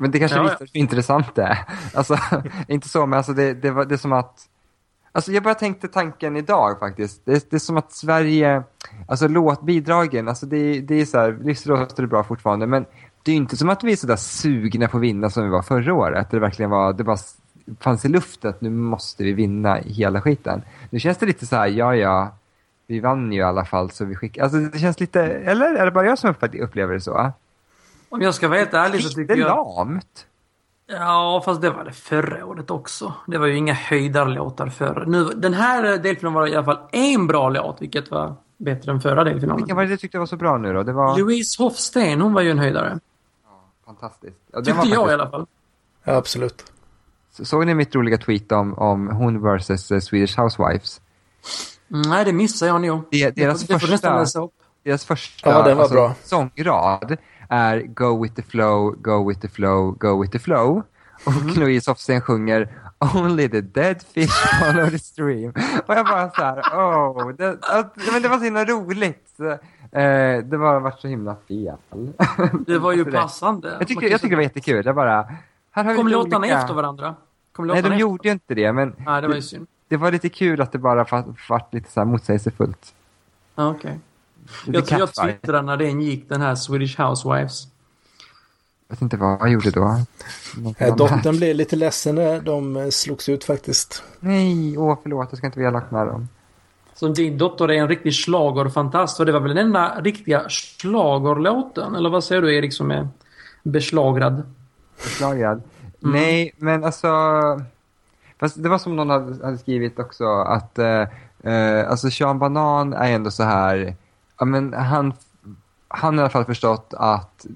[0.00, 0.48] Men det kanske Ja, ja.
[0.50, 1.58] visar hur intressant det är.
[1.94, 2.18] Alltså,
[2.68, 4.40] inte så, men alltså det, det, var, det är som att...
[5.18, 7.20] Alltså jag bara tänkte tanken idag faktiskt.
[7.24, 8.62] Det, det är som att Sverige,
[9.08, 12.86] alltså låtbidragen, alltså det, det är så här, livsröster är bra fortfarande, men
[13.22, 15.44] det är ju inte som att vi är så där sugna på att vinna som
[15.44, 16.30] vi var förra året.
[16.30, 17.16] Det verkligen var, det bara
[17.80, 20.62] fanns i luften att nu måste vi vinna hela skiten.
[20.90, 22.36] Nu känns det lite så här, ja ja,
[22.86, 25.84] vi vann ju i alla fall så vi skickar, alltså det känns lite, eller är
[25.84, 27.32] det bara jag som upp- upplever det så?
[28.08, 29.76] Om jag ska vara helt ärlig så Lite tycker jag...
[29.78, 30.26] lamt.
[30.90, 33.12] Ja, fast det var det förra året också.
[33.26, 35.04] Det var ju inga höjdarlåtar förra.
[35.04, 39.00] Nu, den här delfinalen var i alla fall en bra låt, vilket var bättre än
[39.00, 39.56] förra delfinalen.
[39.56, 40.82] Vilken var det du tyckte var så bra nu då?
[40.82, 42.98] Det var Louise Hofsten, hon var ju en höjdare.
[43.86, 44.36] fantastiskt.
[44.52, 45.46] Ja, Tyckte var jag i faktiskt- alla fall.
[46.04, 46.72] Ja, absolut.
[47.42, 51.00] Såg ni mitt roliga tweet om, om hon versus eh, Swedish Housewives?
[51.90, 53.02] Mm, nej, det missade jag nog.
[53.10, 54.52] Det- deras det nästan första- läsa upp.
[54.84, 56.14] Deras första Ja, den var bra.
[56.24, 57.16] sångrad
[57.48, 60.82] är Go with the flow, go with the flow, go with the flow.
[61.26, 61.48] Och Mhm.
[61.60, 62.68] Louise Hofsten sjunger
[63.14, 64.30] Only the dead fish
[64.60, 65.52] follow the stream.
[65.86, 69.40] Och jag bara så här, oh, det, att- men det var så himla roligt.
[69.92, 71.76] Eh, det var varit så himla fel.
[72.66, 73.76] Det var ju Alltså, passande.
[73.78, 74.84] Jag tycker, jag tycker det var jättekul.
[74.84, 75.28] Det bara,
[75.70, 77.14] här har Kom låtarna olika- efter varandra?
[77.52, 77.98] Kom Nej, de efter?
[78.00, 79.66] gjorde ju inte det, men Nej, det var ju synd.
[79.88, 81.06] det var lite kul att det bara
[81.48, 82.94] vart lite så här motsägelsefullt.
[83.54, 83.98] Ja, Okej.
[84.66, 87.66] Jag tror jag twittrade när den gick, den här Swedish Housewives.
[88.88, 90.04] Jag vet inte vad jag gjorde då.
[90.56, 94.02] Något Eh, dottern blev lite ledsen när de eh, slogs ut faktiskt.
[94.20, 96.28] Nej, åh förlåt, jag ska inte vilja lagt med dem.
[96.94, 101.94] Så din dotter är en riktig schlagerfantast och det var väl den enda riktiga schlagerlåten?
[101.94, 103.08] Eller vad säger du Erik som är
[103.62, 104.42] beslagrad?
[104.96, 105.62] Förslagad.
[106.02, 106.12] Mm.
[106.12, 107.08] Nej, men alltså...
[108.40, 111.02] Fast det var som någon hade, hade skrivit också att eh,
[111.42, 113.96] eh, alltså Sean Banan är ändå så här,
[114.38, 115.12] ja men han,
[115.88, 117.46] han har i alla fall förstått att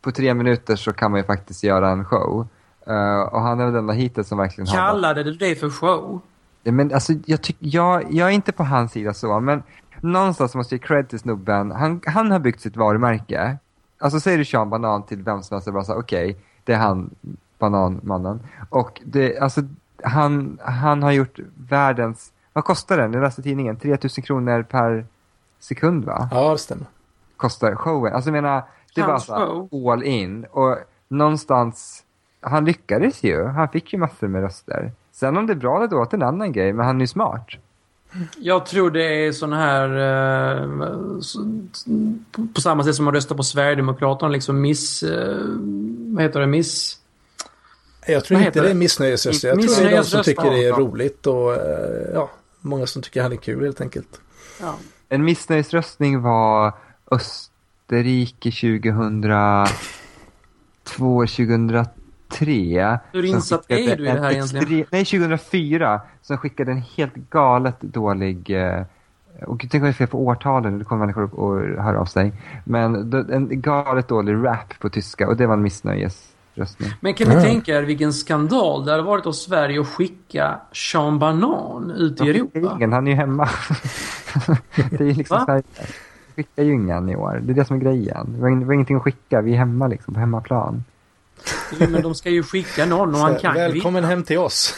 [0.00, 2.46] på tre minuter så kan man ju faktiskt göra en show.
[2.86, 5.70] Eh, och han är väl den enda hittills som verkligen har Kallade du det för
[5.70, 6.20] show?
[6.62, 9.62] Ja, men alltså, jag, tyck, jag, jag är inte på hans sida så, men
[10.00, 11.70] någonstans måste jag ge cred till snubben.
[11.70, 13.58] Han, han har byggt sitt varumärke.
[13.98, 17.10] Alltså säger du Sean Banan till vem som helst, bara så okej, det är han,
[17.58, 18.40] Bananmannen.
[18.70, 19.60] Och det, alltså,
[20.02, 23.12] han, han har gjort världens, vad kostar den?
[23.12, 25.06] Jag läste tidningen, 3000 kronor per
[25.64, 26.28] sekund va?
[26.30, 26.86] Ja, det stämmer.
[27.36, 28.14] Kostar showen.
[28.14, 28.62] Alltså jag menar,
[28.94, 30.44] det var så här, all in.
[30.50, 32.02] Och någonstans,
[32.40, 33.44] han lyckades ju.
[33.44, 34.92] Han fick ju massor med röster.
[35.12, 37.06] Sen om det är bra eller dåligt är en annan grej, men han är ju
[37.06, 37.46] smart.
[38.38, 39.88] Jag tror det är sån här...
[40.62, 40.68] Eh,
[42.54, 45.02] på, samma sätt som man röstar på Sverigedemokraterna, liksom miss...
[45.02, 45.36] Eh,
[46.14, 46.46] vad heter det?
[46.46, 46.98] Miss...
[48.06, 48.78] Jag tror Vad inte heter det är det?
[48.78, 49.48] missnöjesröster.
[49.48, 53.02] Jag tror det är de som tycker det är roligt och eh, ja, många som
[53.02, 54.20] tycker han är kul helt enkelt.
[54.60, 54.74] Ja.
[55.14, 56.72] En missnöjesröstning var
[57.10, 62.98] Österrike 2002, 2003.
[63.12, 64.66] Hur insatt är du i det här en egentligen?
[64.66, 66.00] extre- Nej, 2004.
[66.22, 68.50] Som skickade en helt galet dålig...
[68.50, 68.82] eh,
[69.46, 72.32] Och tänk om jag är fel på årtalen, då kommer människor och höra av sig.
[72.64, 76.90] Men en galet dålig rap på tyska och det var en missnöjesröstning.
[77.00, 77.44] Men kan ni Mm.
[77.46, 82.30] tänka er vilken skandal det hade varit av Sverige att skicka Sean Banan ut i
[82.30, 82.58] Europa?
[82.76, 83.48] Ingen, han är ju hemma.
[84.90, 85.44] det är ju liksom Va?
[85.44, 85.62] Sverige.
[86.34, 87.40] Vi skickar ju ingen i år.
[87.42, 88.34] Det är det som är grejen.
[88.36, 89.40] Vi har, vi har ingenting att skicka.
[89.40, 90.84] Vi är hemma liksom, på hemmaplan.
[91.78, 94.74] Jo, men de ska ju skicka någon och han Så, kan välkommen hem till oss.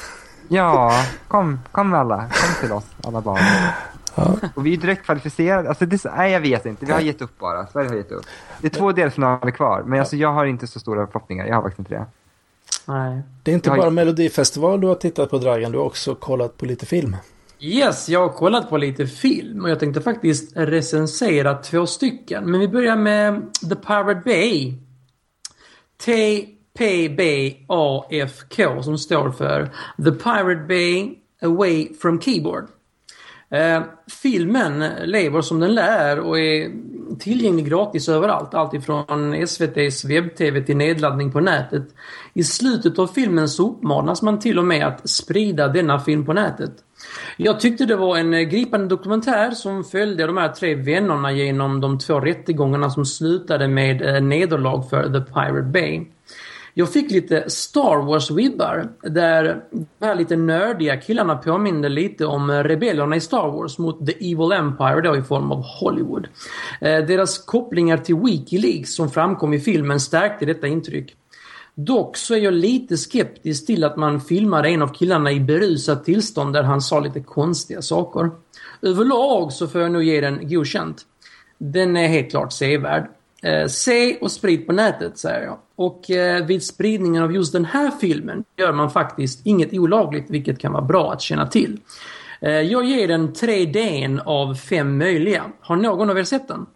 [0.49, 0.93] Ja,
[1.29, 2.17] kom, kom alla.
[2.19, 3.41] Kom till oss, alla barn.
[4.15, 4.37] Ja.
[4.55, 5.69] Och vi är direkt kvalificerade.
[5.69, 6.87] Alltså det, är så- nej, jag vet inte.
[6.87, 7.67] Vi har gett upp bara.
[7.67, 8.25] Sverige har gett upp.
[8.61, 9.83] Det är två delfinaler kvar.
[9.87, 11.47] Men alltså, jag har inte så stora förhoppningar.
[11.47, 12.07] Jag har faktiskt inte det.
[12.85, 13.23] Nej.
[13.43, 16.67] Det är inte bara Melodifestival du har tittat på Dragan, du har också kollat på
[16.67, 17.17] lite film.
[17.61, 22.51] Yes, jag har kollat på lite film och jag tänkte faktiskt recensera två stycken.
[22.51, 24.75] Men vi börjar med The Pirate Bay.
[25.99, 27.25] TPBAFK
[28.85, 29.65] som står för
[30.05, 32.69] The Pirate Bay Away from Keyboard.
[33.51, 33.83] Eh,
[34.23, 36.71] filmen lever som den lär och är
[37.19, 38.55] tillgänglig gratis överallt.
[38.55, 41.89] Allt ifrån SVTs webb-tv till nedladdning på nätet.
[42.35, 46.33] I slutet av filmen så uppmanas man till och med att sprida denna film på
[46.33, 46.73] nätet.
[47.37, 51.81] Jag tyckte det var en eh, gripande dokumentär som följde de här tre vännerna genom
[51.81, 56.07] de två rättegångarna som slutade med eh, nederlag för The Pirate Bay.
[56.79, 63.17] Jag fick lite Star Wars-vibbar där de här lite nördiga killarna påminner lite om rebellerna
[63.17, 66.29] i Star Wars mot The Evil Empire då i form av Hollywood.
[66.81, 71.17] Eh, deras kopplingar till Wikileaks som framkom i filmen stärkte detta intryck.
[71.75, 76.05] Dock så är jag lite skeptisk till att man filmade en av killarna i berusat
[76.05, 78.31] tillstånd där han sa lite konstiga saker.
[78.83, 81.03] Överlag så får jag nog ge den godkänt.
[81.59, 83.09] Den är helt klart sevärd.
[83.43, 85.59] Eh, se och sprid på nätet, säger jag.
[85.77, 90.59] Och eh, vid spridningen av just den här filmen gör man faktiskt inget olagligt, vilket
[90.59, 91.81] kan vara bra att känna till.
[92.41, 95.45] Eh, jag ger den 3D av fem möjliga.
[95.61, 96.67] Har någon av er sett den?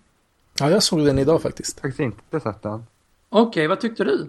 [0.60, 1.80] Ja, jag såg den idag faktiskt.
[1.80, 2.84] Faktiskt inte sett den.
[3.28, 4.28] Okej, okay, vad tyckte du?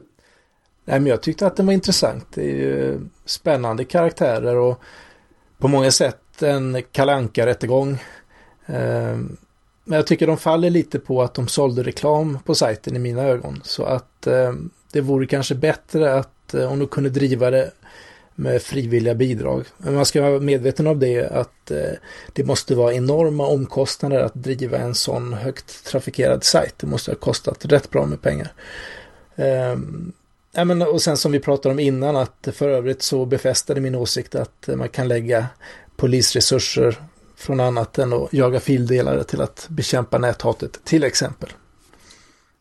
[0.86, 2.28] Nej, men jag tyckte att den var intressant.
[2.34, 4.82] Det är ju spännande karaktärer och
[5.58, 7.98] på många sätt en kalanka rättegång
[8.66, 9.38] ehm,
[9.92, 13.24] men jag tycker de faller lite på att de sålde reklam på sajten i mina
[13.24, 13.62] ögon.
[13.64, 14.54] Så att eh,
[14.92, 17.72] det vore kanske bättre att eh, om de kunde driva det
[18.36, 19.66] med frivilliga bidrag.
[19.78, 21.92] Men man ska vara medveten om det att eh,
[22.34, 26.76] det måste vara enorma omkostnader att driva en sån högt trafikerad sajt.
[26.78, 28.54] Det måste ha kostat rätt bra med pengar.
[29.36, 29.78] Eh,
[30.52, 33.96] ja, men, och sen som vi pratade om innan att för övrigt så befästade min
[33.96, 35.46] åsikt att man kan lägga
[35.96, 36.98] polisresurser
[37.42, 41.50] från annat än att jaga fildelare till att bekämpa näthatet till exempel.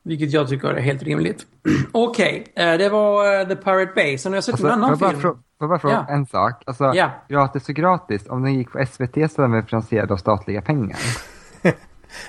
[0.02, 1.46] Vilket jag tycker är helt rimligt.
[1.92, 4.18] Okej, okay, eh, det var uh, The Pirate Bay.
[4.18, 5.20] Sen har jag sett alltså, en annan film.
[5.20, 6.14] Får jag bara fråga ja.
[6.14, 6.62] en sak?
[6.66, 7.10] Alltså, ja.
[7.28, 10.98] gratis och gratis, om den gick på SVT så var den finansierad av statliga pengar.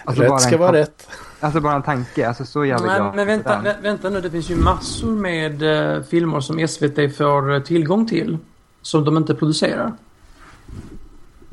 [0.06, 1.08] Alltså rätt ska vara rätt.
[1.40, 3.16] Alltså bara en tanke, alltså så jävla Nej, glad.
[3.16, 7.52] Men vänta, vä vänta nu, det finns ju massor med uh, filmer som SVT får
[7.52, 8.38] uh, tillgång till.
[8.82, 9.94] Som de inte producerar.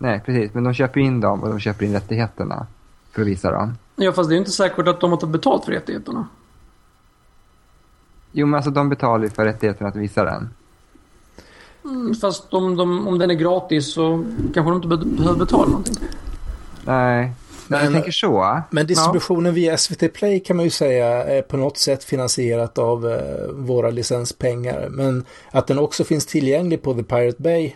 [0.01, 0.55] Nej, precis.
[0.55, 2.67] Men de köper in dem och de köper in rättigheterna
[3.13, 3.79] för att visa dem.
[3.97, 6.29] Ja, fast det är inte säkert att de har tagit betalt för rättigheterna.
[8.33, 10.51] Jo, men alltså de betalar ju för rättigheterna att visa den.
[11.85, 15.97] Mm, fast om, de, om den är gratis så kanske de inte behöver betala någonting.
[16.85, 17.33] Nej,
[17.69, 18.63] men, jag tänker så.
[18.71, 19.53] Men distributionen ja.
[19.53, 23.91] via SVT Play kan man ju säga är på något sätt finansierat av eh, våra
[23.91, 24.89] licenspengar.
[24.91, 27.73] Men att den också finns tillgänglig på The Pirate Bay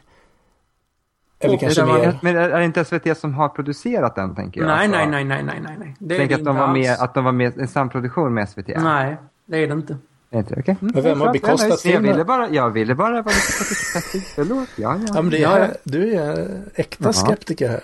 [1.45, 2.19] eller kanske mer...
[2.23, 4.67] Men är det inte SVT som har producerat den, tänker jag?
[4.67, 5.97] Nej, alltså, nej, nej, nej, nej, nej.
[5.99, 8.69] Det tänk att de, var med, att de var med i en samproduktion med SVT?
[8.77, 9.97] Nej, det är det inte.
[10.35, 10.75] Inte okay.
[10.81, 12.05] mm, Men vem har bekostat filmen?
[12.05, 15.13] Jag ville bara, jag ville bara vara lite Förlåt, ja, ja.
[15.15, 17.13] ja, men det är, Du är äkta ja.
[17.13, 17.83] skeptiker här.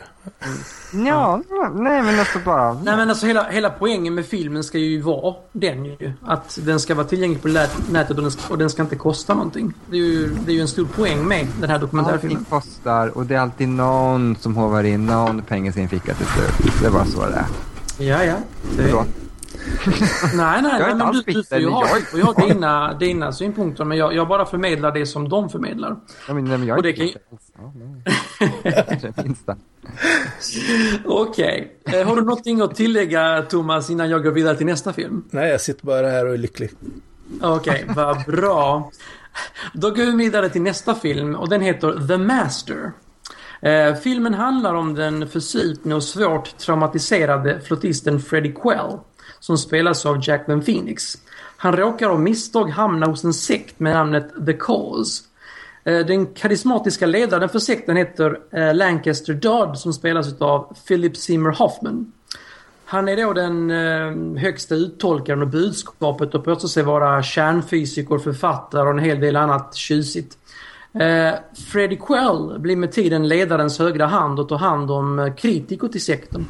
[1.06, 1.42] Ja,
[1.74, 2.72] nej men alltså bara...
[2.72, 6.12] Nej men alltså hela, hela poängen med filmen ska ju vara den ju.
[6.26, 7.48] Att den ska vara tillgänglig på
[7.90, 9.72] nätet och den ska, och den ska inte kosta någonting.
[9.90, 12.36] Det är, ju, det är ju en stor poäng med den här dokumentärfilmen.
[12.36, 16.14] Allting kostar och det är alltid någon som hovar in någon pengar i sin ficka
[16.14, 16.80] till slut.
[16.80, 17.46] Det är bara så det är.
[17.98, 18.34] Ja, ja.
[18.76, 18.92] Det
[20.34, 23.98] nej, nej, nej men du, du får ju ha, får ha dina, dina synpunkter men
[23.98, 25.96] jag, jag bara förmedlar det som de förmedlar.
[26.28, 27.06] Ja, men, nej, men jag och det kan...
[27.06, 27.72] ja,
[31.04, 31.78] Okej.
[31.84, 32.00] Okay.
[32.00, 35.24] Eh, har du någonting att tillägga Thomas innan jag går vidare till nästa film?
[35.30, 36.70] Nej, jag sitter bara här och är lycklig.
[37.42, 38.90] Okej, okay, vad bra.
[39.72, 42.92] Då går vi vidare till nästa film och den heter The Master.
[43.60, 48.98] Eh, filmen handlar om den förslitne och svårt traumatiserade flottisten Freddie Quell
[49.40, 51.18] som spelas av Jackman Phoenix.
[51.56, 55.24] Han råkar av misstag hamna hos en sekt med namnet The Cause.
[55.84, 61.52] Eh, den karismatiska ledaren för sekten heter eh, Lancaster Dodd som spelas av Philip Seymour
[61.52, 62.12] Hoffman.
[62.84, 68.82] Han är då den eh, högsta uttolkaren av budskapet och påstår sig vara kärnfysiker, författare
[68.82, 70.38] och en hel del annat tjusigt.
[70.94, 71.34] Eh,
[71.72, 76.46] Freddie Quell blir med tiden ledarens högra hand och tar hand om kritiker till sekten.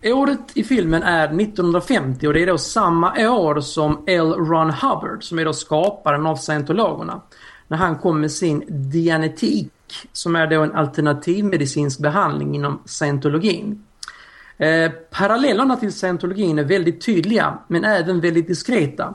[0.00, 4.32] Eh, året i filmen är 1950 och det är då samma år som L.
[4.32, 7.20] Ron Hubbard som är då skaparen av scientologerna.
[7.68, 9.72] När han kom med sin dianetik
[10.12, 13.84] som är då en alternativmedicinsk behandling inom scientologin.
[14.56, 19.14] Eh, parallellerna till scientologin är väldigt tydliga men även väldigt diskreta.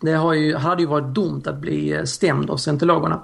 [0.00, 3.22] Det har ju, hade ju varit dumt att bli eh, stämd av scientologerna.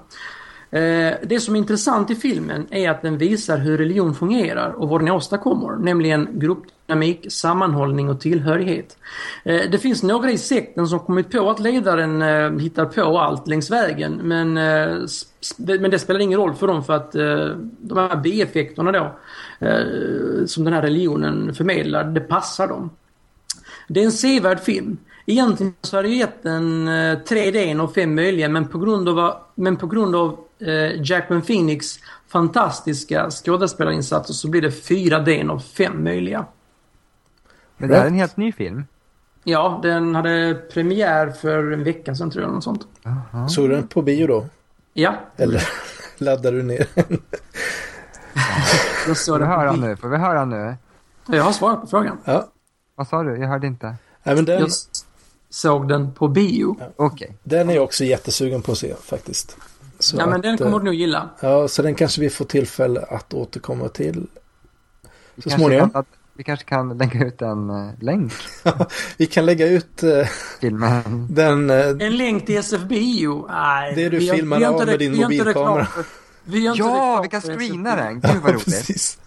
[0.71, 4.89] Eh, det som är intressant i filmen är att den visar hur religion fungerar och
[4.89, 8.97] vad den åstadkommer, nämligen gruppdynamik, sammanhållning och tillhörighet.
[9.43, 13.47] Eh, det finns några i sekten som kommit på att ledaren eh, hittar på allt
[13.47, 14.97] längs vägen, men, eh,
[15.57, 17.47] men det spelar ingen roll för dem för att eh,
[17.79, 19.15] de här bieffekterna då,
[19.67, 22.89] eh, som den här religionen förmedlar, det passar dem.
[23.87, 24.97] Det är en sevärd film.
[25.25, 29.77] Egentligen så hade jag gett den 3D och 5 möjliga men på grund av, men
[29.77, 30.39] på grund av
[31.03, 36.45] Jackman Phoenix fantastiska skådespelarinsatser så blir det 4D av 5 möjliga.
[37.77, 38.85] Men det här är en helt ny film?
[39.43, 42.53] Ja, den hade premiär för en vecka sedan tror jag.
[42.53, 42.87] Något sånt.
[43.05, 43.47] Aha.
[43.47, 44.45] Såg du den på bio då?
[44.93, 45.13] Ja.
[45.37, 45.63] Eller
[46.17, 47.05] laddar du ner den?
[49.15, 49.95] Får vi höra nu?
[49.95, 50.75] Får vi höra nu?
[51.27, 52.17] Jag har svarat på frågan.
[52.25, 52.47] Ja.
[52.95, 53.37] Vad sa du?
[53.37, 53.95] Jag hörde inte.
[54.23, 54.59] Nej, men den...
[54.59, 54.69] Jag
[55.49, 56.75] såg den på bio.
[56.79, 56.85] Ja.
[56.95, 57.25] Okej.
[57.25, 57.37] Okay.
[57.43, 59.57] Den är jag också jättesugen på att se faktiskt.
[59.99, 61.29] Så ja, men den kommer eh, du nog gilla.
[61.41, 64.27] Ja, så den kanske vi får tillfälle att återkomma till
[65.43, 65.91] så småningom.
[65.93, 68.33] Att, Vi kanske kan lägga ut en uh, länk.
[69.17, 70.25] vi kan lägga ut uh,
[70.61, 71.27] filmen.
[71.29, 73.47] Den, uh, en länk till SF-bio?
[73.49, 73.95] Nej.
[73.95, 75.87] Det du filmar av med din mobilkamera.
[76.43, 78.19] Vi ja, vi kan screena den.
[78.19, 78.65] Gud vad roligt.
[78.65, 79.19] Precis.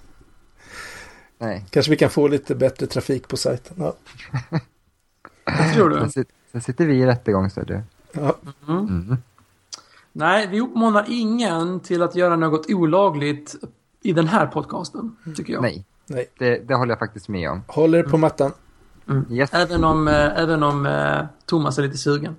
[1.38, 1.64] Nej.
[1.70, 3.76] Kanske vi kan få lite bättre trafik på sajten.
[3.78, 3.96] Ja.
[5.44, 6.24] Vad tror du?
[6.52, 7.82] Sen sitter vi i rättegång, så du.
[8.12, 8.36] Ja.
[8.68, 8.78] Mm.
[8.78, 9.16] Mm.
[10.12, 13.54] Nej, vi uppmanar ingen till att göra något olagligt
[14.02, 15.62] i den här podcasten, tycker jag.
[15.62, 16.30] Nej, Nej.
[16.38, 17.62] Det, det håller jag faktiskt med om.
[17.66, 18.52] Håller på mattan.
[19.08, 19.26] Mm.
[19.30, 19.52] Yes.
[19.52, 22.36] Även om, äh, även om äh, Thomas är lite sugen.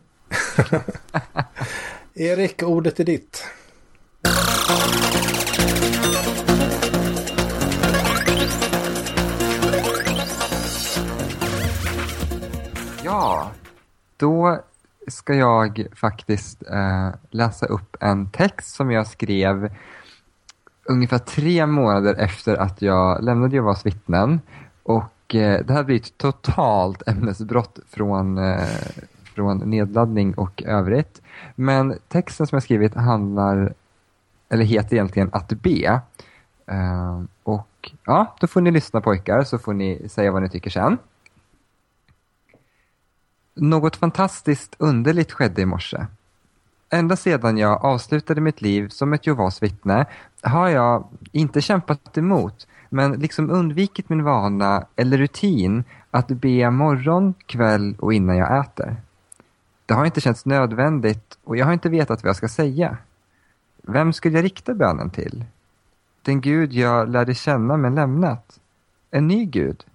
[2.14, 3.44] Erik, ordet är ditt.
[13.04, 13.52] Ja,
[14.18, 14.64] då
[15.08, 19.70] ska jag faktiskt eh, läsa upp en text som jag skrev
[20.86, 24.42] ungefär tre månader efter att jag lämnade Jehovas vittnen.
[24.84, 28.68] Och eh, det här blir ett totalt ämnesbrott från, eh,
[29.36, 31.22] från nedladdning och övrigt.
[31.56, 33.74] Men texten som jag skrivit handlar,
[34.50, 36.02] eller heter egentligen Att be.
[36.66, 40.70] Eh, och ja, då får ni lyssna pojkar så får ni säga vad ni tycker
[40.70, 40.98] sen.
[43.56, 46.06] Något fantastiskt underligt skedde i morse.
[46.90, 50.06] Ända sedan jag avslutade mitt liv som ett Jehovas vittne
[50.42, 57.34] har jag inte kämpat emot, men liksom undvikit min vana eller rutin att be morgon,
[57.46, 58.96] kväll och innan jag äter.
[59.86, 62.98] Det har inte känts nödvändigt och jag har inte vetat vad jag ska säga.
[63.82, 65.46] Vem skulle jag rikta bönen till?
[66.22, 68.60] Den Gud jag lärde känna men lämnat?
[69.12, 69.86] En ny Gud?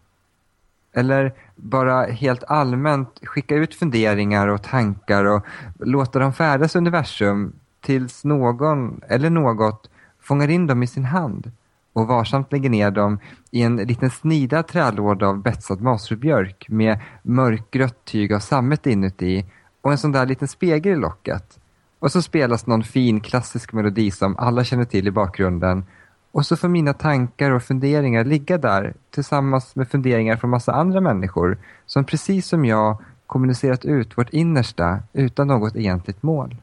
[0.99, 5.43] Eller bara helt allmänt skicka ut funderingar och tankar och
[5.79, 9.91] låta dem färdas universum tills någon eller något
[10.21, 11.53] fångar in dem i sin hand
[11.93, 13.19] och varsamt lägger ner dem
[13.51, 19.45] i en liten snidad trälåda av betsad masrubjörk med mörkgrött tyg av sammet inuti
[19.81, 21.59] och en sån där liten spegel i locket.
[21.99, 25.85] Och så spelas någon fin klassisk melodi som alla känner till i bakgrunden
[26.33, 31.01] och så får mina tankar och funderingar ligga där tillsammans med funderingar från massa andra
[31.01, 36.57] människor som precis som jag kommunicerat ut vårt innersta utan något egentligt mål.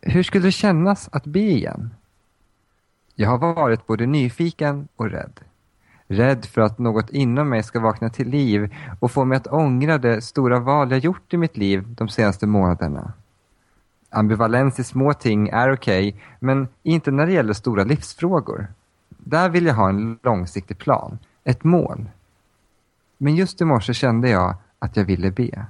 [0.00, 1.90] Hur skulle det kännas att be igen?
[3.14, 5.40] Jag har varit både nyfiken och rädd.
[6.06, 9.98] Rädd för att något inom mig ska vakna till liv och få mig att ångra
[9.98, 13.12] det stora val jag gjort i mitt liv de senaste månaderna.
[14.12, 18.66] Ambivalens i små ting är okej, okay, men inte när det gäller stora livsfrågor.
[19.08, 22.10] Där vill jag ha en långsiktig plan, ett mål.
[23.18, 25.66] Men just i morse kände jag att jag ville be.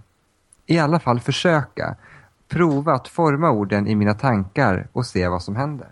[0.67, 1.97] I alla fall försöka,
[2.49, 5.89] prova att forma orden i mina tankar och se vad som händer.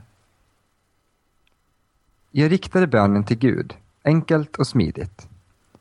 [2.30, 3.74] Jag riktade bönen till Gud,
[4.04, 5.28] enkelt och smidigt.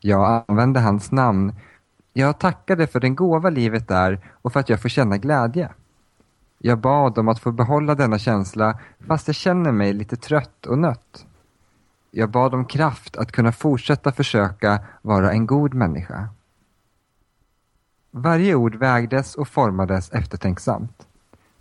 [0.00, 1.52] Jag använde hans namn.
[2.12, 5.70] Jag tackade för den gåva livet är och för att jag får känna glädje.
[6.62, 10.78] Jag bad om att få behålla denna känsla fast jag känner mig lite trött och
[10.78, 11.26] nött.
[12.10, 16.28] Jag bad om kraft att kunna fortsätta försöka vara en god människa.
[18.10, 21.06] Varje ord vägdes och formades eftertänksamt.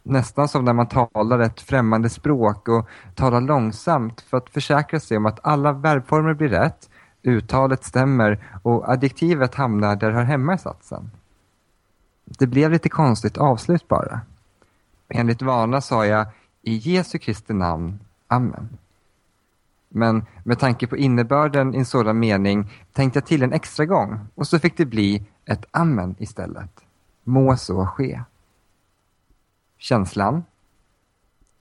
[0.04, 5.18] Nästan som när man talar ett främmande språk och talar långsamt för att försäkra sig
[5.18, 6.89] om att alla verbformer blir rätt,
[7.24, 11.12] uttalet stämmer och adjektivet hamnar där det hör hemma i satsen.
[12.26, 14.22] Det blev lite konstigt avslut bara.
[15.10, 16.28] Enligt vana sa jag
[16.62, 18.78] i Jesu Kristi namn, Amen.
[19.89, 24.20] Men med tanke på innebörden i en sådan mening tänkte jag till en extra gång
[24.36, 26.72] och så fick det bli ett Amen istället.
[27.24, 28.22] Må så ske.
[29.78, 30.43] Känslan?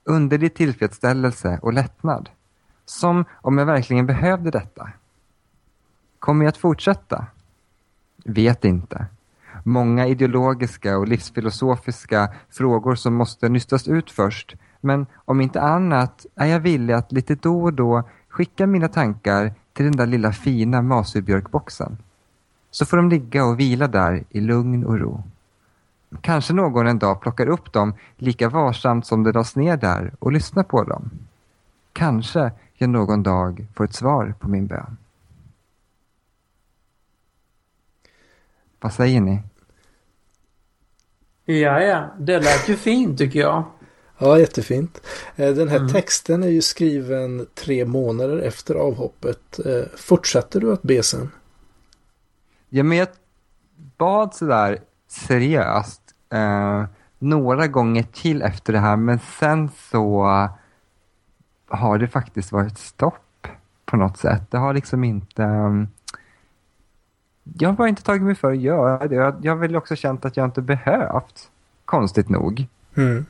[0.04, 2.30] Underlig tillfredsställelse och lättnad.
[2.84, 4.90] Som om jag verkligen behövde detta.
[6.18, 7.26] Kommer jag att fortsätta?
[8.24, 9.06] Vet inte
[9.68, 14.56] många ideologiska och livsfilosofiska frågor som måste nystas ut först.
[14.80, 19.54] Men om inte annat är jag villig att lite då och då skicka mina tankar
[19.72, 21.98] till den där lilla fina masurbjörkboxen.
[22.70, 25.22] Så får de ligga och vila där i lugn och ro.
[26.20, 30.32] Kanske någon en dag plockar upp dem lika varsamt som de lades ner där och
[30.32, 31.10] lyssnar på dem.
[31.92, 34.96] Kanske jag någon dag får ett svar på min bön.
[38.80, 39.42] Vad säger ni?
[41.50, 42.14] Ja, ja.
[42.18, 43.64] Det lät ju fint tycker jag.
[44.18, 45.00] Ja, jättefint.
[45.36, 45.88] Eh, den här mm.
[45.88, 49.66] texten är ju skriven tre månader efter avhoppet.
[49.66, 51.30] Eh, fortsatte du att be sen?
[52.68, 53.08] Ja, men jag
[53.98, 54.78] bad sådär
[55.08, 56.84] seriöst eh,
[57.18, 60.24] några gånger till efter det här, men sen så
[61.68, 63.46] har det faktiskt varit stopp.
[63.84, 64.50] på något sätt.
[64.50, 65.42] Det har liksom inte...
[65.42, 65.88] Um,
[67.58, 69.14] jag har bara inte tagit mig för att göra det.
[69.14, 71.50] Jag, jag har väl också känt att jag inte behövt,
[71.84, 72.66] konstigt nog.
[72.96, 73.26] Mm.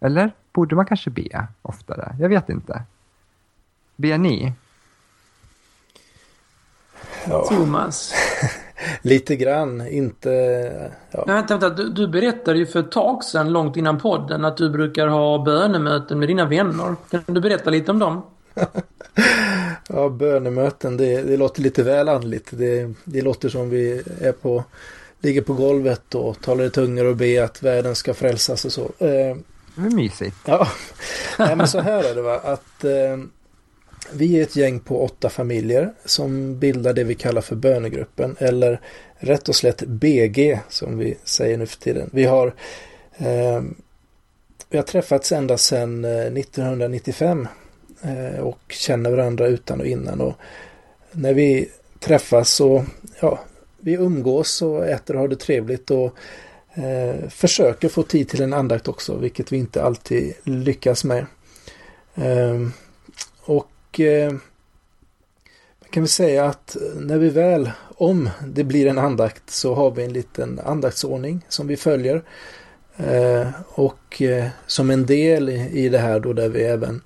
[0.00, 2.16] Eller borde man kanske be oftare?
[2.20, 2.82] Jag vet inte.
[3.96, 4.52] Ber ni?
[7.28, 8.14] Ja, Thomas.
[9.02, 10.30] lite grann, inte...
[11.10, 11.24] Ja.
[11.26, 11.82] Nej, vänta, vänta.
[11.82, 15.44] Du, du berättade ju för ett tag sedan, långt innan podden, att du brukar ha
[15.44, 16.96] bönemöten med dina vänner.
[17.10, 18.22] Kan du berätta lite om dem?
[19.88, 22.46] Ja, bönemöten, det, det låter lite väl andligt.
[22.50, 24.64] Det, det låter som vi är på,
[25.20, 28.82] ligger på golvet och talar i tungor och ber att världen ska frälsas och så.
[28.84, 29.36] Eh,
[29.76, 30.36] Det är mysigt.
[30.46, 30.68] ja,
[31.38, 33.18] Nej, men så här är det va, att eh,
[34.12, 38.80] vi är ett gäng på åtta familjer som bildar det vi kallar för bönegruppen eller
[39.16, 42.10] rätt och slätt BG som vi säger nu för tiden.
[42.12, 42.46] Vi har,
[43.16, 43.62] eh,
[44.70, 47.48] vi har träffats ända sedan eh, 1995 eh,
[48.04, 50.20] Eh, och känner varandra utan och innan.
[50.20, 50.34] Och
[51.12, 52.84] när vi träffas så,
[53.20, 53.40] ja,
[53.78, 56.14] vi umgås och äter och har det trevligt och
[56.74, 61.26] eh, försöker få tid till en andakt också, vilket vi inte alltid lyckas med.
[62.14, 62.68] Eh,
[63.40, 64.32] och eh,
[65.80, 69.90] man kan väl säga att när vi väl, om det blir en andakt, så har
[69.90, 72.22] vi en liten andaktsordning som vi följer.
[72.96, 77.02] Eh, och eh, som en del i, i det här då där vi även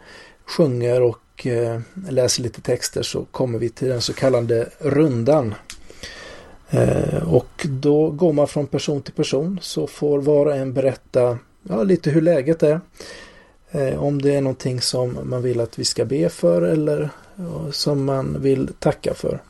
[0.49, 5.55] sjunger och eh, läser lite texter så kommer vi till den så kallade rundan.
[6.70, 11.38] Eh, och då går man från person till person så får var och en berätta
[11.62, 12.80] ja, lite hur läget är.
[13.70, 17.72] Eh, om det är någonting som man vill att vi ska be för eller ja,
[17.72, 19.42] som man vill tacka för.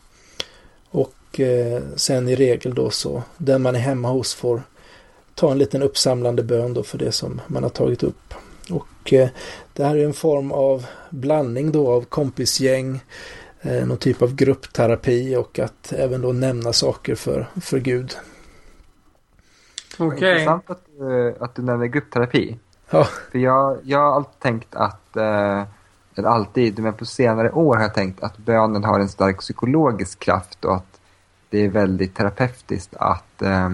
[0.90, 4.62] Och eh, sen i regel då så den man är hemma hos får
[5.34, 8.34] ta en liten uppsamlande bön då för det som man har tagit upp.
[9.08, 9.28] Och eh,
[9.72, 13.00] det här är en form av blandning då av kompisgäng,
[13.60, 18.16] eh, någon typ av gruppterapi och att även då nämna saker för, för Gud.
[19.98, 20.30] Okej.
[20.32, 22.58] Intressant att, du- att du nämner gruppterapi.
[22.90, 25.62] Ja, För jag, jag har alltid tänkt att, eh,
[26.14, 30.18] eller alltid, men på senare år har jag tänkt att bönen har en stark psykologisk
[30.18, 31.00] kraft och att
[31.50, 33.70] det är väldigt terapeutiskt att eh,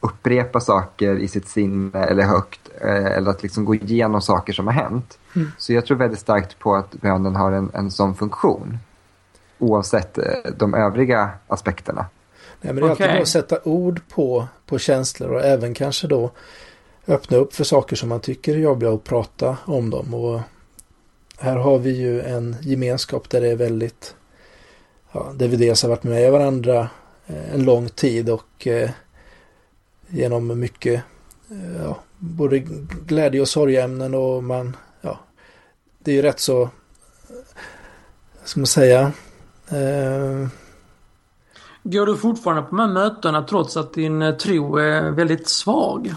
[0.00, 4.66] upprepa saker i sitt sinne eller högt eh, eller att liksom gå igenom saker som
[4.66, 5.18] har hänt.
[5.36, 5.52] Mm.
[5.58, 8.78] Så jag tror väldigt starkt på att bönen har en, en sån funktion
[9.58, 10.24] oavsett eh,
[10.56, 12.06] de övriga aspekterna.
[12.60, 13.14] Nej, men det är alltid Okej.
[13.14, 16.30] bra att sätta ord på, på känslor och även kanske då
[17.06, 20.14] öppna upp för saker som man tycker är jobbiga och prata om dem.
[20.14, 20.40] Och
[21.38, 24.14] här har vi ju en gemenskap där det är väldigt,
[25.12, 26.88] ja, där vi dels har varit med varandra
[27.26, 28.90] eh, en lång tid och eh,
[30.08, 31.02] genom mycket,
[31.50, 32.58] eh, ja, både
[33.06, 35.18] glädje och sorgeämnen och man, ja,
[35.98, 36.68] det är ju rätt så,
[38.44, 39.12] ska man säga,
[39.68, 40.48] eh,
[41.82, 46.14] Går du fortfarande på de här mötena trots att din eh, tro är väldigt svag?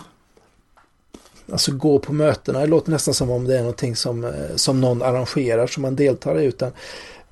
[1.52, 4.82] Alltså gå på mötena, det låter nästan som om det är någonting som, eh, som
[4.82, 6.46] någon arrangerar som man deltar i.
[6.46, 6.72] Utan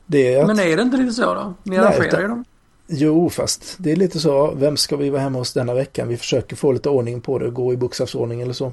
[0.05, 1.53] det är att, Men är det inte lite så då?
[1.63, 2.45] Ni Nej, arrangerar utan- ju dem.
[2.87, 6.07] Jo, fast det är lite så, vem ska vi vara hemma hos denna veckan?
[6.07, 8.71] Vi försöker få lite ordning på det, gå i bokstavsordning eller så.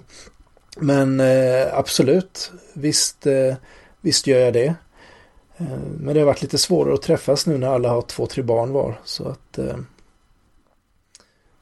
[0.76, 3.54] Men eh, absolut, visst, eh,
[4.00, 4.74] visst gör jag det.
[5.56, 5.66] Eh,
[6.00, 8.72] men det har varit lite svårare att träffas nu när alla har två, tre barn
[8.72, 9.00] var.
[9.04, 9.58] Så att...
[9.58, 9.76] Eh,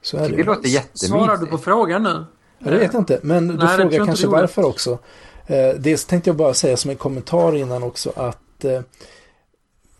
[0.03, 0.45] så är det Det ju.
[0.45, 1.51] låter Svarar du jättemysigt.
[1.51, 2.25] på frågan nu?
[2.59, 4.99] Ja, det vet jag inte, men du Nej, frågar jag kanske varför också.
[5.47, 8.81] Eh, dels tänkte jag bara säga som en kommentar innan också att eh,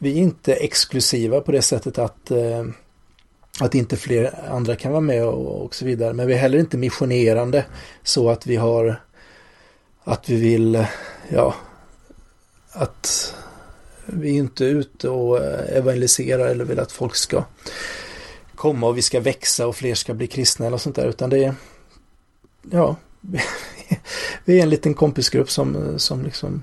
[0.03, 2.65] vi är inte exklusiva på det sättet att, eh,
[3.61, 6.13] att inte fler andra kan vara med och, och så vidare.
[6.13, 7.65] Men vi är heller inte missionerande
[8.03, 9.01] så att vi har
[10.05, 10.87] att vi vill,
[11.29, 11.55] ja,
[12.73, 13.35] att
[14.07, 17.45] vi är inte ute och eh, evangeliserar eller vill att folk ska
[18.55, 21.09] komma och vi ska växa och fler ska bli kristna eller sånt där.
[21.09, 21.55] Utan det är,
[22.71, 22.97] ja,
[24.45, 26.63] vi är en liten kompisgrupp som, som liksom...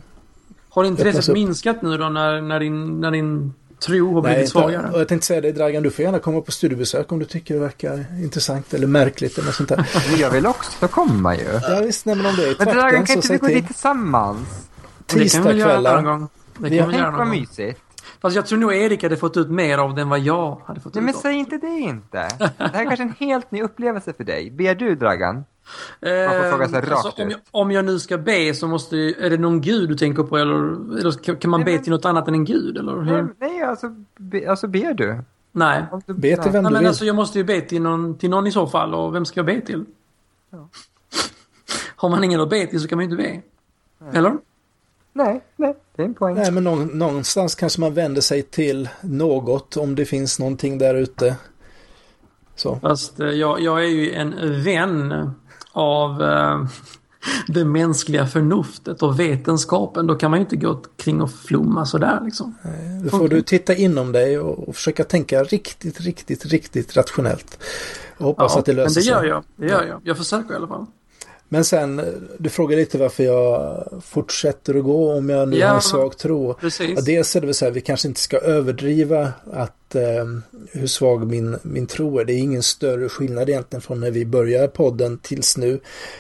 [0.70, 3.54] Har intresset minskat nu då när, när, din, när din
[3.86, 4.90] tro har blivit inte- svagare?
[4.94, 7.54] och jag tänkte säga det Dragan, du får gärna komma på studiebesök om du tycker
[7.54, 9.90] det verkar intressant eller märkligt eller något sånt där.
[10.20, 11.44] Jag vill också komma ju.
[11.62, 13.66] Ja visst, nej men om det är Men Dragan, kan inte vi gå dit till.
[13.66, 14.68] tillsammans?
[15.14, 16.02] det kan vi göra någon Tisdagskvällar.
[16.02, 16.28] gång.
[16.58, 17.80] Det Vi kan har vi göra Tänk vad mysigt.
[18.22, 20.80] Fast jag tror nog Erik hade fått ut mer av det än vad jag hade
[20.80, 21.20] fått Nej, ut men av.
[21.20, 22.28] säg inte det inte.
[22.40, 24.52] Det här är kanske en helt ny upplevelse för dig.
[24.52, 25.44] Ber du, Dragan?
[26.02, 27.32] Man får fråga sig Eh, rakt alltså, om, ut.
[27.32, 30.38] jag, om jag nu ska be så måste är det någon gud du tänker på
[30.38, 30.56] eller,
[31.00, 33.04] eller kan- man Nej, be men- till något annat än en gud eller hur?
[33.22, 35.22] Nej, nej alltså, be, alltså ber du?
[35.52, 35.84] Nej.
[35.92, 36.88] Om du Be till vem Nej du men vill.
[36.88, 39.40] alltså jag måste ju be till någon, till någon i så fall och vem ska
[39.40, 39.86] jag be till?
[40.50, 40.70] Ja.
[41.96, 43.42] Har man ingen att be till så kan man ju inte be.
[44.18, 44.38] Eller?
[45.14, 46.36] nej, nej, det är en poäng.
[46.36, 46.64] Nej, men
[46.98, 51.36] någonstans kanske man vänder sig till något om det finns någonting där ute.
[52.56, 52.76] Så.
[52.82, 55.32] Fast eh, jag, jag är ju en vän
[55.80, 56.66] av äh,
[57.48, 60.08] det mänskliga förnuftet och vetenskapen.
[60.08, 62.56] Då kan man ju inte gå kring och flumma sådär liksom.
[62.62, 63.38] Nej, då får okay.
[63.38, 67.60] du titta inom dig och, och, försöka tänka riktigt, riktigt, riktigt rationellt.
[68.18, 69.14] Och hoppas ja, att det löser sig.
[69.14, 69.44] men det gör jag.
[69.56, 70.02] Det gör jag.
[70.04, 70.86] Jag försöker i alla fall.
[71.52, 72.02] Men sen,
[72.38, 76.18] du frågar lite varför jag fortsätter att gå om jag nu ja, har en svag
[76.18, 76.54] tro.
[76.54, 76.92] Precis.
[76.96, 80.26] Ja, dels är det väl så här, vi kanske inte ska överdriva att eh,
[80.72, 82.26] hur svag min, min tro är.
[82.26, 85.80] Det är ingen större skillnad egentligen från när vi började podden tills nu.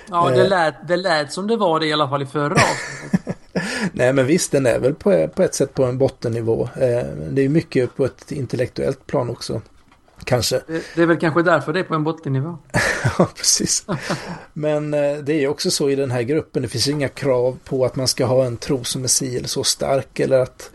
[0.09, 0.49] Ja, det, eh.
[0.49, 2.57] lät, det lät som det var det i alla fall i förra
[3.91, 6.69] Nej, men visst, den är väl på, på ett sätt på en bottennivå.
[6.75, 9.61] Eh, det är mycket på ett intellektuellt plan också.
[10.23, 10.61] Kanske.
[10.67, 12.57] Det, det, är väl kanske därför det är på en bottennivå.
[13.17, 13.85] ja, precis.
[14.53, 16.61] Men eh, det är också så i den här gruppen.
[16.61, 19.47] Det finns inga krav på att man ska ha en tro som är si eller
[19.47, 20.19] så stark.
[20.19, 20.71] Eller att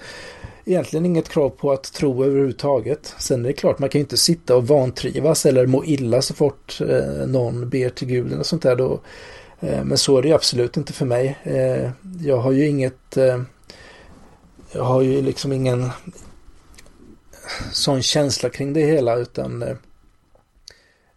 [0.64, 3.14] egentligen inget krav på att tro överhuvudtaget.
[3.18, 6.34] Sen är det klart, man kan ju inte sitta och vantrivas eller må illa så
[6.34, 8.76] fort eh, någon ber till Gud eller sånt där.
[8.76, 9.01] Då.
[9.61, 11.38] Eh, men så är det ju absolut inte för mig.
[12.20, 13.18] Jag har ju inget
[14.74, 15.90] jag har ju liksom ingen
[17.73, 19.77] sån känsla kring det hela utan eh,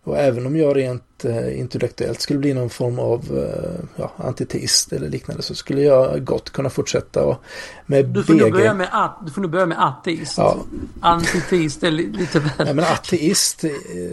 [0.03, 4.93] och även om jag rent eh, intellektuellt skulle bli någon form av eh, ja, antiteist
[4.93, 7.43] eller liknande så skulle jag gott kunna fortsätta och
[7.85, 8.51] med du får, BG...
[8.51, 10.37] börja med at, du får nog börja med ateist.
[10.37, 10.57] Ja.
[11.01, 12.67] Antiteist är lite väl...
[12.67, 13.63] Ja, men ateist,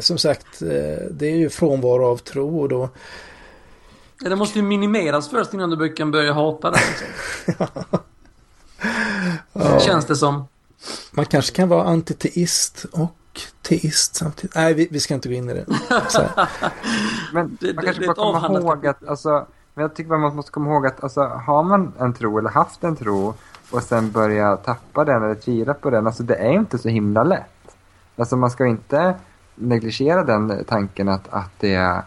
[0.00, 0.58] som sagt,
[1.10, 2.88] det är ju frånvaro av tro och då...
[4.20, 6.80] Det måste ju minimeras först innan du kan börja hata det.
[6.88, 7.66] Liksom.
[9.52, 9.80] ja.
[9.80, 10.44] Känns det som.
[11.10, 14.54] Man kanske kan vara antiteist och teist samtidigt.
[14.54, 15.66] Nej, vi, vi ska inte gå in i det.
[17.32, 20.52] men det, man kanske det, bara komma ihåg att, alltså, men jag tycker man måste
[20.52, 23.34] komma ihåg att alltså, har man en tro eller haft en tro
[23.70, 27.24] och sen börja tappa den eller tvivla på den, alltså det är inte så himla
[27.24, 27.76] lätt.
[28.16, 29.14] Alltså man ska inte
[29.54, 32.02] negligera den tanken att, att det är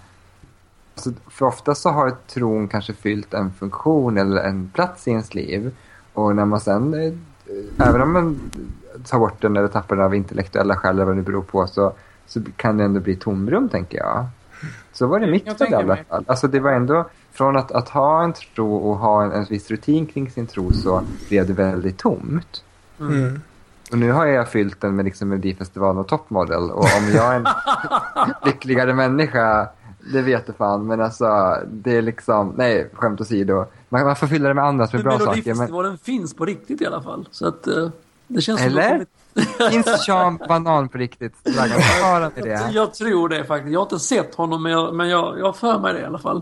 [0.96, 5.34] alltså, för ofta så har tron kanske fyllt en funktion eller en plats i ens
[5.34, 5.76] liv.
[6.14, 6.92] Och när man sen
[7.78, 8.40] även om man
[9.06, 11.94] tar bort den eller tappar den av intellektuella skäl eller vad det beror på så,
[12.26, 14.26] så kan det ändå bli tomrum tänker jag.
[14.94, 16.24] Så var det mitt fall i alla fall.
[16.28, 19.72] Alltså det var ändå, från att, att ha en tro och ha en, en viss
[19.72, 22.64] rutin kring sin tro så blev det väldigt tomt.
[23.00, 23.42] Mm.
[23.92, 27.36] Och nu har jag fyllt den med liksom Melodifestivalen och Topmodel och om jag är
[27.36, 27.48] en
[28.46, 29.70] lyckligare människa
[30.14, 33.66] det vet jag fan, men alltså det är liksom, nej, skämt åsido.
[33.90, 35.26] Man, man får fylla det med andra som är bra saker.
[35.28, 35.98] Melodifestivalen men...
[35.98, 37.28] finns på riktigt i alla fall.
[37.32, 37.90] Så att uh,
[38.28, 39.06] det känns Eller?
[39.58, 41.34] som finns Sean Banan på riktigt?
[41.44, 42.70] Jag, det.
[42.74, 43.74] jag tror det faktiskt.
[43.74, 46.04] Jag har inte sett honom men jag, men jag, jag har för mig det i
[46.04, 46.42] alla fall.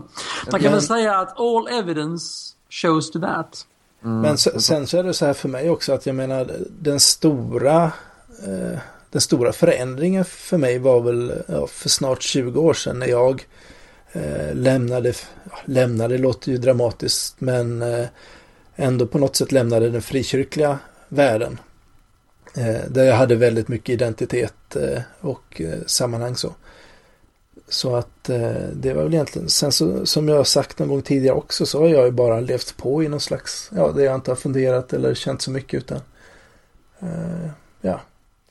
[0.50, 0.72] Man kan men...
[0.72, 3.66] väl säga att all evidence shows to that.
[4.04, 4.20] Mm.
[4.20, 7.84] Men sen så är det så här för mig också att jag menar den stora
[8.46, 8.78] eh,
[9.10, 13.46] den stora förändringen för mig var väl ja, för snart 20 år sedan när jag
[14.16, 15.12] eh, lämnade,
[15.64, 18.06] lämnade låter ju dramatiskt men eh,
[18.76, 21.58] ändå på något sätt lämnade den frikyrkliga världen.
[22.56, 24.76] Eh, där jag hade väldigt mycket identitet
[25.20, 26.54] och sammanhang så.
[27.68, 28.24] Så att
[28.72, 31.80] det var väl egentligen, sen så, som jag har sagt en gång tidigare också så
[31.80, 34.92] har jag ju bara levt på i någon slags, ja det jag inte har funderat
[34.92, 36.00] eller känt så mycket utan
[37.80, 38.00] ja,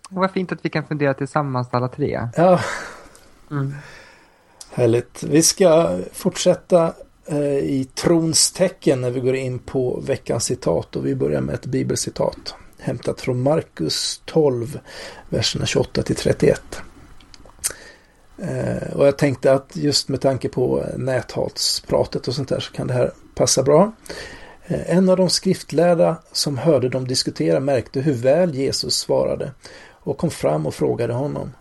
[0.09, 2.29] och vad fint att vi kan fundera tillsammans alla tre.
[2.35, 2.59] Ja.
[3.51, 3.73] Mm.
[4.77, 5.23] Härligt.
[5.23, 6.93] Vi ska fortsätta
[7.25, 11.55] eh, i trons tecken när vi går in på veckans citat och vi börjar med
[11.55, 14.79] ett bibelcitat hämtat från Markus 12,
[15.29, 16.61] verserna 28 till 31.
[18.37, 22.87] Eh, och jag tänkte att just med tanke på näthatspratet och sånt där så kan
[22.87, 23.91] det här passa bra.
[24.65, 29.51] Eh, en av de skriftlärda som hörde dem diskutera märkte hur väl Jesus svarade
[29.89, 31.51] och kom fram och frågade honom.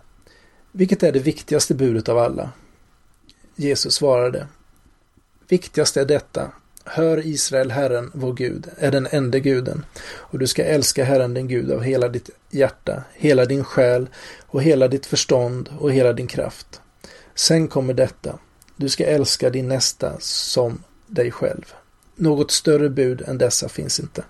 [0.73, 2.51] Vilket är det viktigaste budet av alla?
[3.57, 4.47] Jesus svarade.
[5.49, 6.51] Viktigast är detta.
[6.85, 9.85] Hör Israel, Herren, vår Gud, är den enda guden.
[10.07, 14.09] Och du ska älska Herren, din Gud, av hela ditt hjärta, hela din själ
[14.47, 16.81] och hela ditt förstånd och hela din kraft.
[17.35, 18.39] Sen kommer detta.
[18.77, 21.75] Du ska älska din nästa som dig själv.
[22.17, 24.25] Något större bud än dessa finns inte.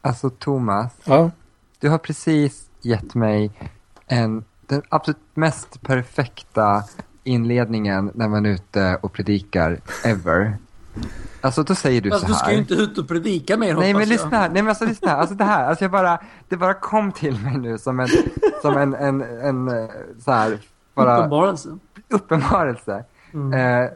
[0.00, 0.92] Alltså Thomas.
[1.04, 1.30] Ja.
[1.78, 3.50] Du har precis gett mig
[4.06, 6.84] en, den absolut mest perfekta
[7.24, 10.56] inledningen när man är ute och predikar ever.
[11.40, 12.38] Alltså då säger du alltså, så här.
[12.38, 15.12] Du ska ju inte ut och predika mer Nej men lyssna, nej men alltså lyssna,
[15.12, 16.18] alltså det här, alltså jag bara,
[16.48, 18.08] det bara kom till mig nu som en,
[18.62, 19.88] som en, en, en,
[20.24, 20.58] så här,
[20.94, 21.18] bara.
[21.18, 21.78] Uppenbarelse.
[22.08, 23.04] Uppenbarelse.
[23.34, 23.82] Mm.
[23.84, 23.90] Eh,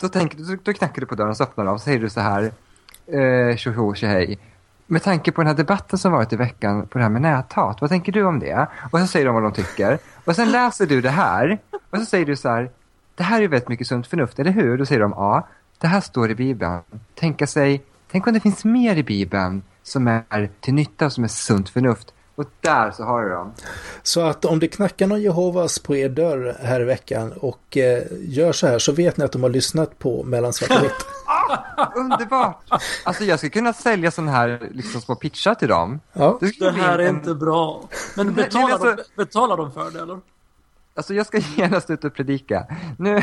[0.00, 1.84] då tänker du, då, då knackar du på dörren och så öppnar de och så
[1.84, 2.52] säger du så här.
[3.06, 4.38] eh, tjoho tjohej.
[4.92, 7.80] Med tanke på den här debatten som varit i veckan på det här med näthat,
[7.80, 8.66] vad tänker du om det?
[8.92, 9.98] Och så säger de vad de tycker.
[10.24, 11.58] Och sen läser du det här
[11.90, 12.70] och så säger du så här,
[13.14, 14.78] det här är ju väldigt mycket sunt förnuft, eller hur?
[14.78, 16.80] Då säger de ja, det här står i Bibeln.
[17.14, 21.24] Tänka sig, tänk om det finns mer i Bibeln som är till nytta, och som
[21.24, 22.14] är sunt förnuft.
[22.34, 23.52] Och där så har du dem.
[24.02, 28.02] Så att om det knackar någon Jehovas på er dörr här i veckan och eh,
[28.20, 31.06] gör så här så vet ni att de har lyssnat på Mellan svart och vitt.
[31.96, 32.64] Underbart!
[33.04, 36.00] Alltså jag skulle kunna sälja sådana här liksom, små pitchar till dem.
[36.12, 36.38] Ja.
[36.40, 37.88] Det bli här är en- inte bra.
[38.16, 40.20] Men Nej, betalar, men alltså- de, betalar de för det eller?
[40.94, 42.66] Alltså jag ska genast ut och predika.
[42.98, 43.22] Nu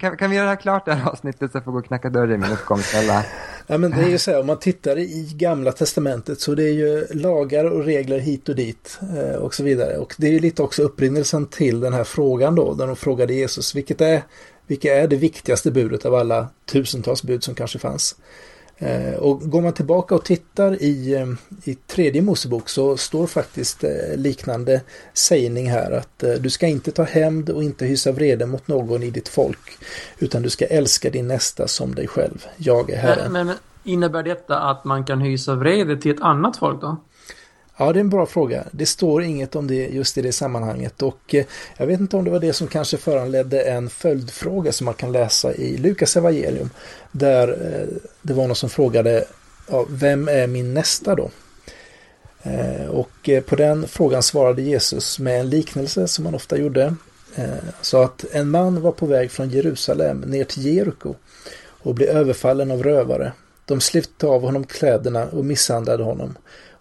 [0.00, 1.84] kan, kan vi göra det här klart det här avsnittet så jag får gå och
[1.86, 3.24] knacka dörr i min uppkomstkälla.
[3.66, 6.62] Ja men det är ju så här, om man tittar i gamla testamentet så det
[6.62, 9.96] är ju lagar och regler hit och dit eh, och så vidare.
[9.96, 13.34] Och det är ju lite också upprinnelsen till den här frågan då, där de frågade
[13.34, 14.22] Jesus, vilket är,
[14.68, 18.16] vilka är det viktigaste budet av alla tusentals bud som kanske fanns?
[18.78, 21.26] Eh, och går man tillbaka och tittar i, eh,
[21.64, 24.80] i tredje Mosebok så står faktiskt eh, liknande
[25.12, 29.10] sägning här att du ska inte ta hämnd och inte hysa vrede mot någon i
[29.10, 29.78] ditt folk
[30.18, 32.46] utan du ska älska din nästa som dig själv.
[32.56, 33.32] Jag är Herren.
[33.32, 36.96] Men, men innebär detta att man kan hysa vrede till ett annat folk då?
[37.80, 38.64] Ja, det är en bra fråga.
[38.70, 41.44] Det står inget om det just i det sammanhanget och eh,
[41.76, 45.12] jag vet inte om det var det som kanske föranledde en följdfråga som man kan
[45.12, 46.70] läsa i Lukas evangelium
[47.12, 49.24] där eh, det var någon som frågade
[49.70, 51.30] ja, vem är min nästa då?
[52.42, 56.94] Eh, och på den frågan svarade Jesus med en liknelse som han ofta gjorde.
[57.80, 61.14] Så att en man var på väg från Jerusalem ner till Jeriko
[61.60, 63.32] och blev överfallen av rövare.
[63.64, 66.34] De släppte av honom kläderna och misshandlade honom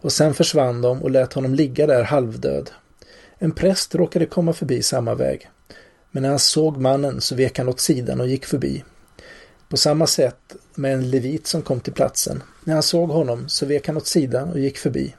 [0.07, 2.71] och sen försvann de och lät honom ligga där halvdöd.
[3.37, 5.49] En präst råkade komma förbi samma väg.
[6.11, 8.83] Men när han såg mannen så vek han åt sidan och gick förbi.
[9.69, 12.43] På samma sätt med en levit som kom till platsen.
[12.63, 15.15] När han såg honom så vek han åt sidan och gick förbi.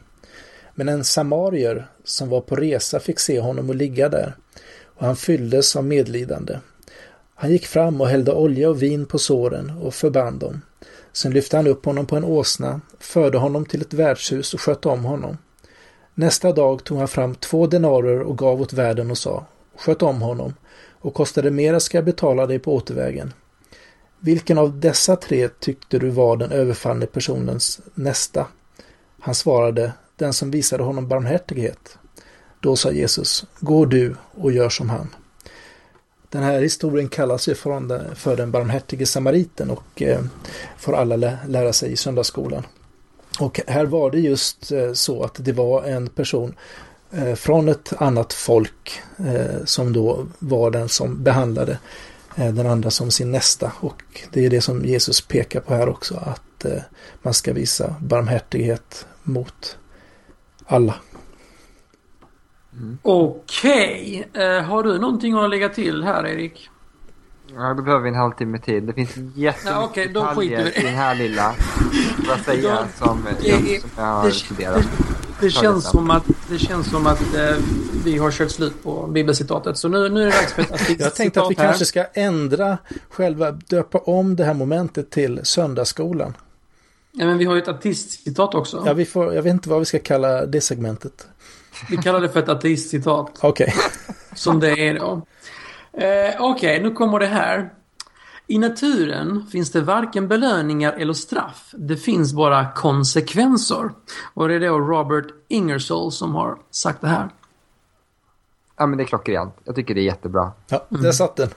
[0.74, 4.36] Men en samarier som var på resa fick se honom och ligga där
[4.84, 6.58] och han fylldes av medlidande.
[7.34, 10.62] Han gick fram och hällde olja och vin på såren och förband dem.
[11.18, 14.88] Sen lyfte han upp honom på en åsna, förde honom till ett värdshus och skötte
[14.88, 15.38] om honom.
[16.14, 19.46] Nästa dag tog han fram två denarer och gav åt värden och sa
[19.76, 20.54] Sköt om honom
[21.00, 23.32] och kostade mera ska jag betala dig på återvägen.
[24.18, 28.46] Vilken av dessa tre tyckte du var den överfallne personens nästa?
[29.20, 31.98] Han svarade den som visade honom barmhärtighet.
[32.60, 35.08] Då sa Jesus Gå du och gör som han.
[36.30, 40.20] Den här historien kallas ju för den, för den barmhärtige samariten och eh,
[40.78, 42.66] får alla lä lära sig i söndagsskolan.
[43.40, 46.54] Och här var det just eh, så att det var en person
[47.10, 51.78] eh, från ett annat folk eh, som då var den som behandlade
[52.36, 53.72] eh, den andra som sin nästa.
[53.80, 54.02] Och
[54.32, 56.82] det är det som Jesus pekar på här också, att eh,
[57.22, 59.76] man ska visa barmhärtighet mot
[60.66, 60.94] alla.
[63.02, 64.28] Okej.
[64.32, 66.68] Eh, har du någonting att lägga till här Erik?
[67.54, 68.86] Ja, då behöver vi en halvtimme till.
[68.86, 70.78] Det finns jättemycket Ja, i detaljer det.
[70.80, 71.52] i den här lilla,
[72.16, 74.84] får jag säga, Då- som, det jag, som jag har det- studerat.
[75.40, 77.56] Det Ta känns som att, det känns som att eh,
[78.04, 79.76] vi har kört slut på bibelcitatet.
[79.78, 81.64] Så nu, nu är det dags för ett artikelcitat Jag tänkte att vi här.
[81.64, 82.78] kanske ska ändra
[83.10, 86.36] själva, döpa om det här momentet till söndagsskolan.
[87.12, 88.82] Ja, men vi har ju ett artistcitat också.
[88.86, 91.26] Ja, vi får, jag vet inte vad vi ska kalla det segmentet.
[91.90, 93.38] Vi kallar det för ett artistcitat.
[93.42, 93.74] Okej.
[94.34, 95.22] Som det är då.
[95.92, 97.72] Eh, Okej, nu kommer det här.
[98.46, 101.70] I naturen finns det varken belöningar eller straff.
[101.72, 103.90] Det finns bara konsekvenser.
[104.34, 107.28] Och det är då Robert Ingersoll som har sagt det här.
[108.76, 109.54] Ja, men det är klockrent.
[109.64, 110.52] Jag tycker det är jättebra.
[110.68, 111.48] Ja, där satt den.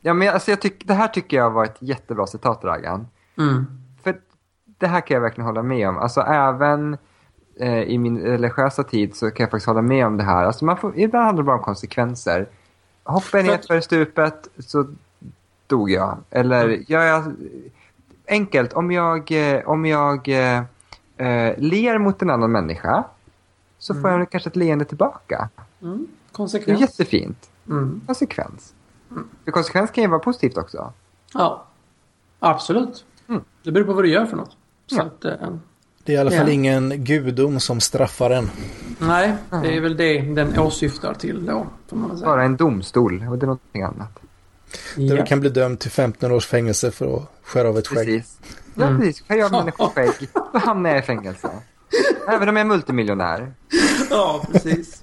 [0.00, 3.06] Ja, men alltså, jag tyck, det här tycker jag var ett jättebra citat, Dragan.
[3.38, 3.66] Mm.
[4.04, 4.16] För
[4.78, 5.98] det här kan jag verkligen hålla med om.
[5.98, 6.98] Alltså även
[7.56, 10.44] eh, i min religiösa tid så kan jag faktiskt hålla med om det här.
[10.44, 12.48] Alltså man får, ibland handlar det bara om konsekvenser.
[13.04, 14.86] Hoppar jag ner för stupet så
[15.66, 16.18] dog jag.
[16.30, 17.32] Eller gör jag...
[18.26, 20.62] Enkelt, om jag, eh, om jag eh,
[21.16, 23.04] eh, ler mot en annan människa
[23.78, 25.48] så får jag kanske ett leende tillbaka.
[25.82, 25.98] Mm.
[25.98, 26.80] Det är Konsekvens.
[26.80, 27.50] jättefint.
[27.68, 28.00] Mm.
[28.06, 28.74] Konsekvens.
[29.44, 30.92] För konsekvens kan ju vara positivt också.
[31.34, 31.64] Ja,
[32.38, 33.04] absolut.
[33.28, 33.40] Mm.
[33.62, 34.56] Det beror på vad du gör för något.
[34.86, 35.02] Så Ja.
[35.02, 35.48] att, eh,
[36.04, 36.52] Det är i alla fall Ja.
[36.52, 38.50] ingen gudom som straffar en.
[38.98, 41.66] nej, det är väl det den åsyftar till då.
[41.88, 42.26] Får man säga.
[42.28, 44.18] Bara en domstol och det är någonting annat.
[44.96, 45.16] Där Ja.
[45.16, 48.06] du kan bli dömd till 15 års fängelse för att skära av ett skägg.
[48.06, 48.38] Precis.
[48.74, 49.00] Ja, Mm.
[49.00, 49.20] precis.
[49.20, 50.10] Kan jag människors skägg,
[50.52, 51.48] då hamnar jag i fängelse.
[52.28, 53.52] Även om jag är multimiljonär.
[54.10, 55.02] ja, precis.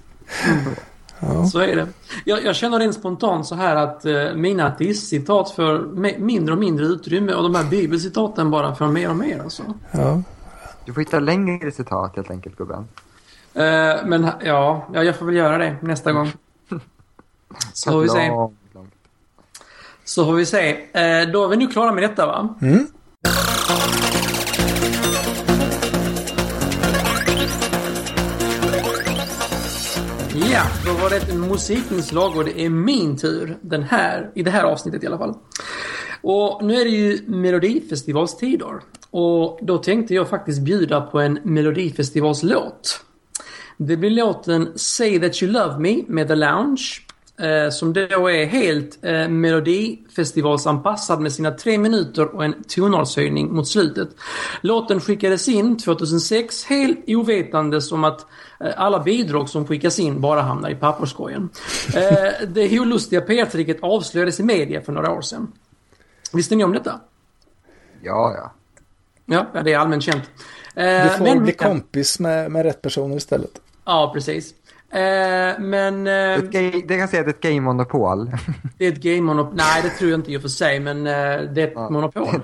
[1.20, 1.46] Ja.
[1.46, 1.86] Så är det.
[2.24, 5.78] Jag, jag känner rent spontant så här att eh, mina artistcitat får
[6.18, 9.62] mindre och mindre utrymme och de här bibelcitaten bara får mer och mer alltså.
[9.90, 10.22] Ja.
[10.84, 12.88] Du får hitta längre citat helt enkelt gubben.
[13.54, 16.32] Eh, men ja, ja, jag får väl göra det nästa gång.
[17.72, 18.30] Så får vi se.
[20.04, 20.70] Så får vi se.
[20.92, 22.54] Eh, då är vi nu klara med detta va?
[22.62, 22.86] Mm.
[30.52, 33.58] Ja, då var det ett musikinslag och det är min tur.
[33.60, 35.34] Den här, I det här avsnittet i alla fall.
[36.22, 38.80] Och nu är det ju Melodifestivalstider.
[39.10, 43.04] Och då tänkte jag faktiskt bjuda på en Melodifestivalslåt.
[43.76, 47.00] Det blir låten Say That You Love Me med The Lounge.
[47.40, 53.68] Eh, som då är helt eh, Melodifestivalsanpassad med sina tre minuter och en tonartshöjning mot
[53.68, 54.08] slutet.
[54.60, 58.26] Låten skickades in 2006 helt ovetandes om att
[58.60, 61.48] eh, alla bidrag som skickas in bara hamnar i papperskorgen.
[61.94, 65.52] Eh, det olustiga PR-tricket avslöjades i media för några år sedan.
[66.32, 67.00] Visste ni om detta?
[68.02, 68.52] Ja, ja.
[69.26, 70.30] Ja, ja, det är allmänt känt.
[70.74, 73.50] Eh, Du får men- bli kompis med, med rätt personer istället.
[73.84, 74.54] Ja, precis.
[74.90, 76.38] Eh, men eh,
[76.84, 78.30] det kan säga att det är ett gay-monopol.
[78.78, 79.54] det är ett game-monopol.
[79.56, 81.12] Nej, det tror jag inte i och för sig, men eh,
[81.52, 81.90] det är ett Ja.
[81.90, 82.40] monopol.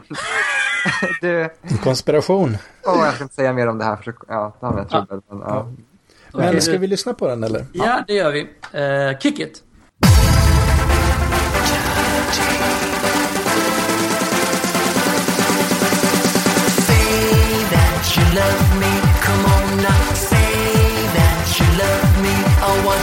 [1.20, 1.48] du,
[1.82, 2.56] konspiration.
[2.84, 4.90] åh, jag ska inte säga mer om det här, för så, ja, då hamnar jag
[4.90, 5.20] trubbel.
[5.28, 5.72] Men, ja.
[6.32, 7.66] Men Okej, ska vi lyssna på den eller?
[7.72, 8.40] Ja, det gör vi.
[9.12, 9.62] Eh, kick it!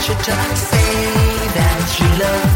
[0.04, 2.53] I want you to say that you love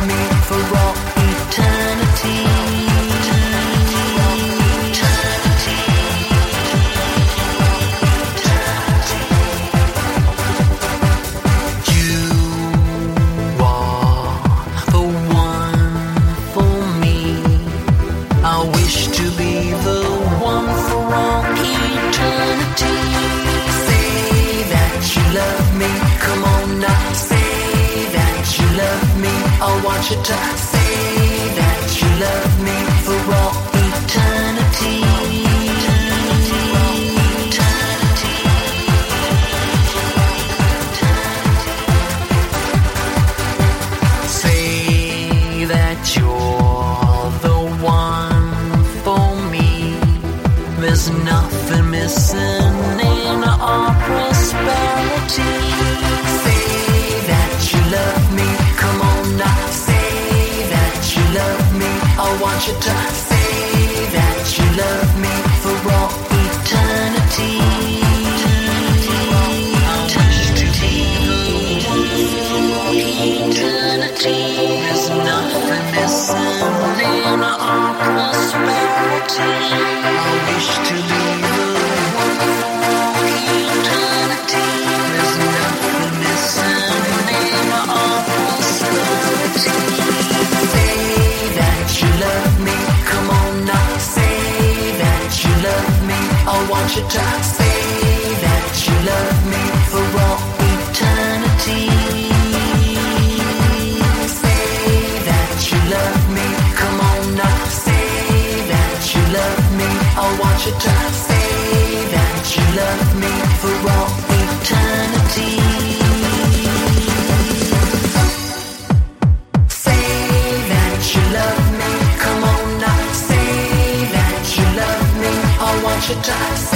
[126.20, 126.67] I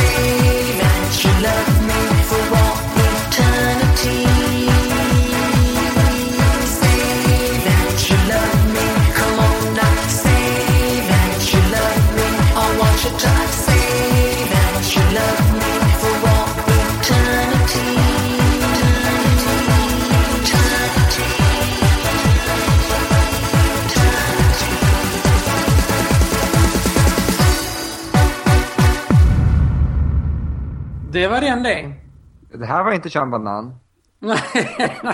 [32.92, 33.74] var inte Sean Banan.
[34.18, 34.38] Nej,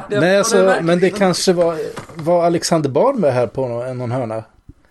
[0.09, 1.79] det alltså, verkligen men det kanske var,
[2.15, 4.45] var Alexander Bard med här på någon, någon hörna.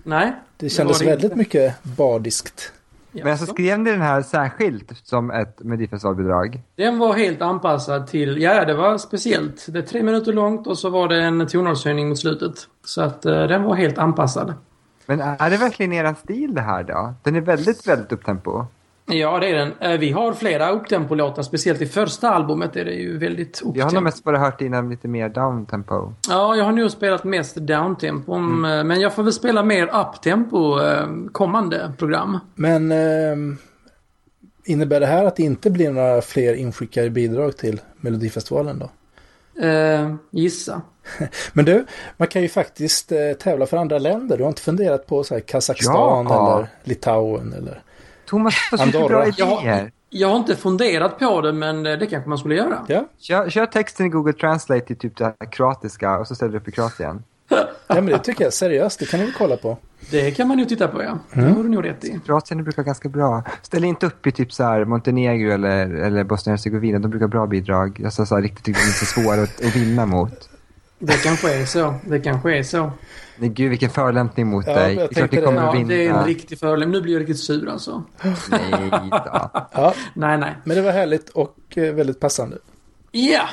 [0.04, 0.36] Nej.
[0.58, 1.38] Det kändes var det väldigt inte.
[1.38, 2.72] mycket bardiskt.
[3.12, 6.62] Men alltså skrev ni den här särskilt som ett Melodifestivalbidrag?
[6.76, 9.66] Den var helt anpassad till, ja det var speciellt.
[9.70, 12.54] Det är tre minuter långt och så var det en tonartshöjning mot slutet.
[12.86, 14.54] Så att eh, den var helt anpassad.
[15.06, 17.14] Men är det verkligen eran stil det här då?
[17.24, 18.66] Den är väldigt, väldigt upptempo.
[19.10, 19.74] Ja, det är den.
[19.80, 23.74] Eh, Vi har flera upptempo-låtar, speciellt i första albumet är det ju väldigt Jag har
[23.76, 24.02] nog upptempo.
[24.04, 26.14] mest bara hört innan lite mer downtempo.
[26.30, 28.88] Ja, jag har nu spelat mest downtempo, mm.
[28.88, 32.40] men jag får väl spela mer uptempo eh, kommande program.
[32.56, 33.58] Men ehm,
[34.66, 38.90] innebär det här att det inte blir några fler inskickade bidrag till Melodifestivalen då?
[39.66, 40.82] Eh, gissa.
[41.54, 41.86] Men du,
[42.18, 44.38] man kan ju faktiskt eh, tävla för andra länder.
[44.38, 46.56] Du har inte funderat på så här Kazakstan Ja.
[46.58, 47.82] eller Litauen eller?
[48.28, 49.92] Thomas har så bra Jag, idéer.
[50.10, 52.86] jag har inte funderat på det, men eh, det kanske man skulle göra.
[52.88, 56.52] Ja, Kör, kör texten i Google Translate till typ det här kroatiska och så ställer
[56.52, 57.24] du upp i Kroatien.
[57.50, 58.54] ja men det tycker jag.
[58.54, 59.78] Seriöst, det kan väl kolla på.
[60.12, 61.20] Det kan man ju titta på, ja.
[61.34, 62.20] Det har du nog rätt i.
[62.26, 63.44] Kroatien brukar ganska bra.
[63.62, 67.00] Ställ inte upp i typ så här Montenegro eller, eller Bosnien-Hercegovina.
[67.00, 68.02] De brukar bra bidrag.
[68.06, 70.50] Alltså så här, riktigt, riktigt så svåra att, att vinna mot.
[71.00, 71.96] Det kanske är så.
[72.06, 72.92] Det kanske är så.
[73.38, 74.96] Nej, gud vilken förolämpning mot Ja, dig.
[74.96, 75.68] jag Det är kommer det.
[75.68, 75.88] att Ja, vinna.
[75.90, 76.92] det är en riktig förolämpning.
[76.92, 78.04] Nu blir jag riktigt sur alltså.
[78.50, 79.10] Nej då.
[79.74, 80.56] Ja, Nej, nej.
[80.64, 82.58] men det var härligt och eh, väldigt passande.
[83.12, 83.50] Ja!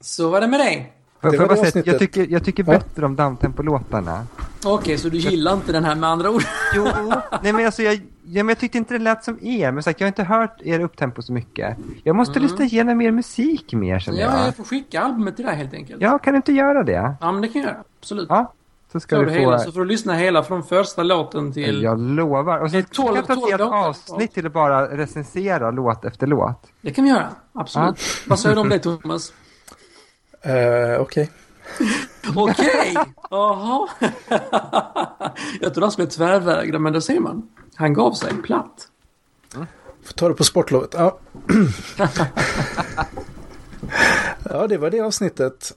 [0.00, 0.92] Så var det med dig.
[1.30, 2.72] Det får jag säga, jag tycker, jag tycker Ja.
[2.72, 4.26] bättre om downtempo-låtarna.
[4.64, 6.42] Okej, så du gillar inte den här med andra ord?
[6.74, 6.84] Jo,
[7.42, 8.00] nej men alltså jag, ja,
[8.42, 9.72] men jag tyckte inte det lät som er.
[9.72, 11.76] Men sagt, jag har inte hört er upptempo så mycket.
[12.04, 14.46] Jag måste lyssna igenom er musik mer känner Ja, jag.
[14.46, 16.02] jag får skicka albumet till dig helt enkelt.
[16.02, 17.16] Ja, kan du inte göra det?
[17.20, 17.82] Ja, men det kan jag göra.
[18.00, 18.26] Absolut.
[18.28, 18.52] Ja,
[18.92, 19.38] så ska Får du få...
[19.38, 21.82] hela, så får du lyssna hela från första låten till...
[21.82, 22.58] Jag lovar.
[22.58, 26.04] Och så Det är kan jag ta ett helt avsnitt till att bara recensera låt
[26.04, 26.66] efter låt.
[26.80, 27.28] Det kan vi göra.
[27.52, 27.98] Absolut.
[28.26, 29.32] Vad säger du om det, Thomas?
[30.42, 31.30] Eh, Okej.
[32.36, 32.96] Okej!
[33.30, 33.88] Jaha.
[35.60, 37.48] jag trodde han skulle tvärvägra, men det ser man.
[37.74, 38.88] Han gav sig platt.
[40.04, 40.94] Får ta det på sportlovet.
[40.94, 41.18] Ja.
[44.50, 45.72] ja, det var det avsnittet.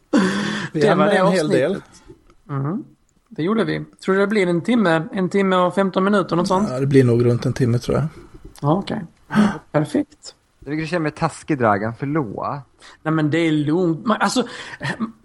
[0.74, 1.72] Vi Det var det en hel del.
[1.72, 2.01] avsnittet.
[2.49, 2.84] Mhm.
[3.30, 3.86] Det gjorde vi.
[4.05, 5.03] Tror du det blir en timme?
[5.12, 6.70] En timme och 15 minuter, något sånt?
[6.70, 8.05] Ja, det blir nog runt en timme tror jag.
[8.62, 9.01] Ja, okej.
[9.72, 10.36] Perfekt.
[10.70, 12.45] Jag tycker du känner mig taskig Dragan, förlåt.
[13.03, 14.05] Nej, men det är lugnt.
[14.05, 14.43] Man, alltså,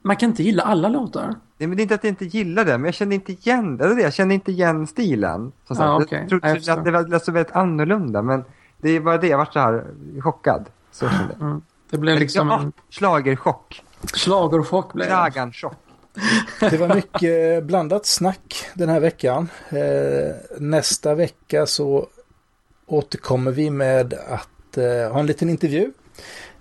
[0.03, 1.34] man kan inte gilla alla låtar.
[1.59, 3.76] Nej, men det är inte att jag inte gillar det, men jag kände inte igen
[3.76, 3.84] det.
[3.86, 3.92] det.
[3.92, 5.53] är det, Jag kände inte igen stilen.
[5.66, 5.86] Som sagt.
[5.86, 6.18] Ja, okej.
[6.20, 8.45] Jag trodde Ja, jag att det var lät så väldigt annorlunda, men
[8.80, 9.26] det var det.
[9.26, 9.84] Jag var så här
[10.22, 10.66] chockad.
[10.92, 11.49] Så kände jag.
[11.49, 11.62] Mm.
[11.90, 13.82] Det blev liksom ja, en schlagerchock.
[14.14, 14.92] schlagerchock.
[14.92, 15.14] Blev det.
[15.14, 15.76] Dragan-chock.
[16.61, 19.49] Det var mycket blandat snack den här veckan.
[19.68, 22.07] Eh, nästa vecka så
[22.86, 24.49] återkommer vi med att
[24.79, 25.93] eh, ha en liten intervju.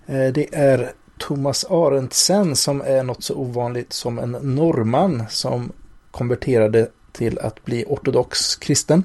[0.06, 5.72] Eh, det är Thomas Arendtsen som är något så ovanligt som en norrman som
[6.12, 9.04] konverterade till att bli ortodox kristen.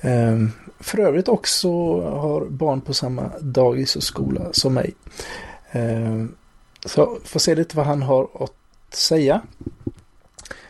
[0.00, 0.38] Eh,
[0.80, 1.68] för övrigt också
[2.00, 4.94] har barn på samma dagis och skola som mig.
[5.70, 6.24] Eh,
[6.86, 9.40] så får se lite vad han har att säga.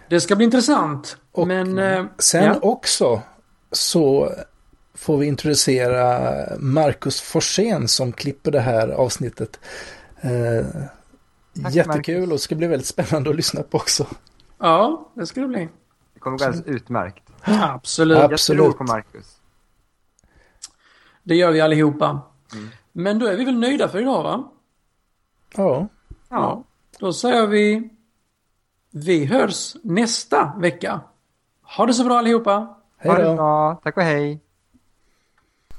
[0.09, 1.17] Det ska bli intressant.
[1.33, 1.79] Och men...
[1.79, 2.59] eh, Sen ja.
[2.63, 3.23] också
[3.73, 4.33] så
[5.03, 6.29] får vi introducera
[6.59, 9.61] Marcus Forsén som klipper det här avsnittet.
[10.21, 10.67] Eh,
[11.63, 12.27] Tack, jättekul Marcus.
[12.31, 14.07] och det ska bli väldigt spännande att lyssna på också.
[14.59, 15.69] Ja, det ska det bli.
[16.15, 17.23] Det kommer gå alldeles utmärkt.
[17.45, 18.17] Absolut.
[18.19, 18.23] Ja.
[18.23, 18.63] Jag Absolut.
[18.63, 19.37] tror på Marcus.
[21.23, 22.21] Det gör vi allihopa.
[22.53, 22.69] Mm.
[22.93, 24.51] Men då är vi väl nöjda för idag, va?
[25.57, 25.89] Ja,
[26.29, 26.65] Ja.
[26.99, 27.91] Då säger vi...
[28.91, 31.01] Vi hörs nästa vecka.
[31.77, 32.77] Ha det så bra allihopa.
[32.99, 33.81] Hej då.
[33.85, 34.41] Tack och hej.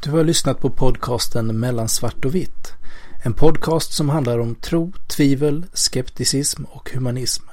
[0.04, 2.74] Du har lyssnat på podcasten Mellan svart och vitt.
[3.22, 7.43] En podcast som handlar om tro, tvivel, skepticism och humanism.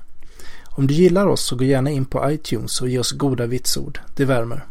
[0.64, 4.00] Om du gillar oss så gå gärna in på iTunes och ge oss goda vitsord.
[4.16, 4.64] Det värmer.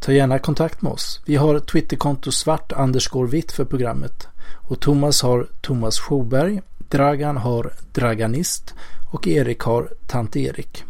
[0.00, 1.20] Ta gärna kontakt med oss.
[1.24, 4.28] Vi har Twitterkonto svart underscore vitt för programmet.
[4.52, 8.74] Och Thomas har Thomas Sjoberg, Dragan har Draganist
[9.12, 10.84] och Erik har Tant Erik.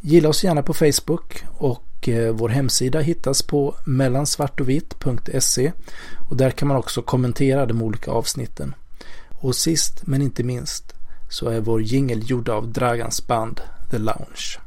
[0.00, 5.72] Gilla oss gärna på Facebook och och eh, vår hemsida hittas på mellansvartovitt.se
[6.30, 8.74] och där kan man också kommentera de olika avsnitten.
[9.40, 10.94] Och sist men inte minst
[11.30, 14.58] så är vår jingel gjord av Dragans band The Lounge.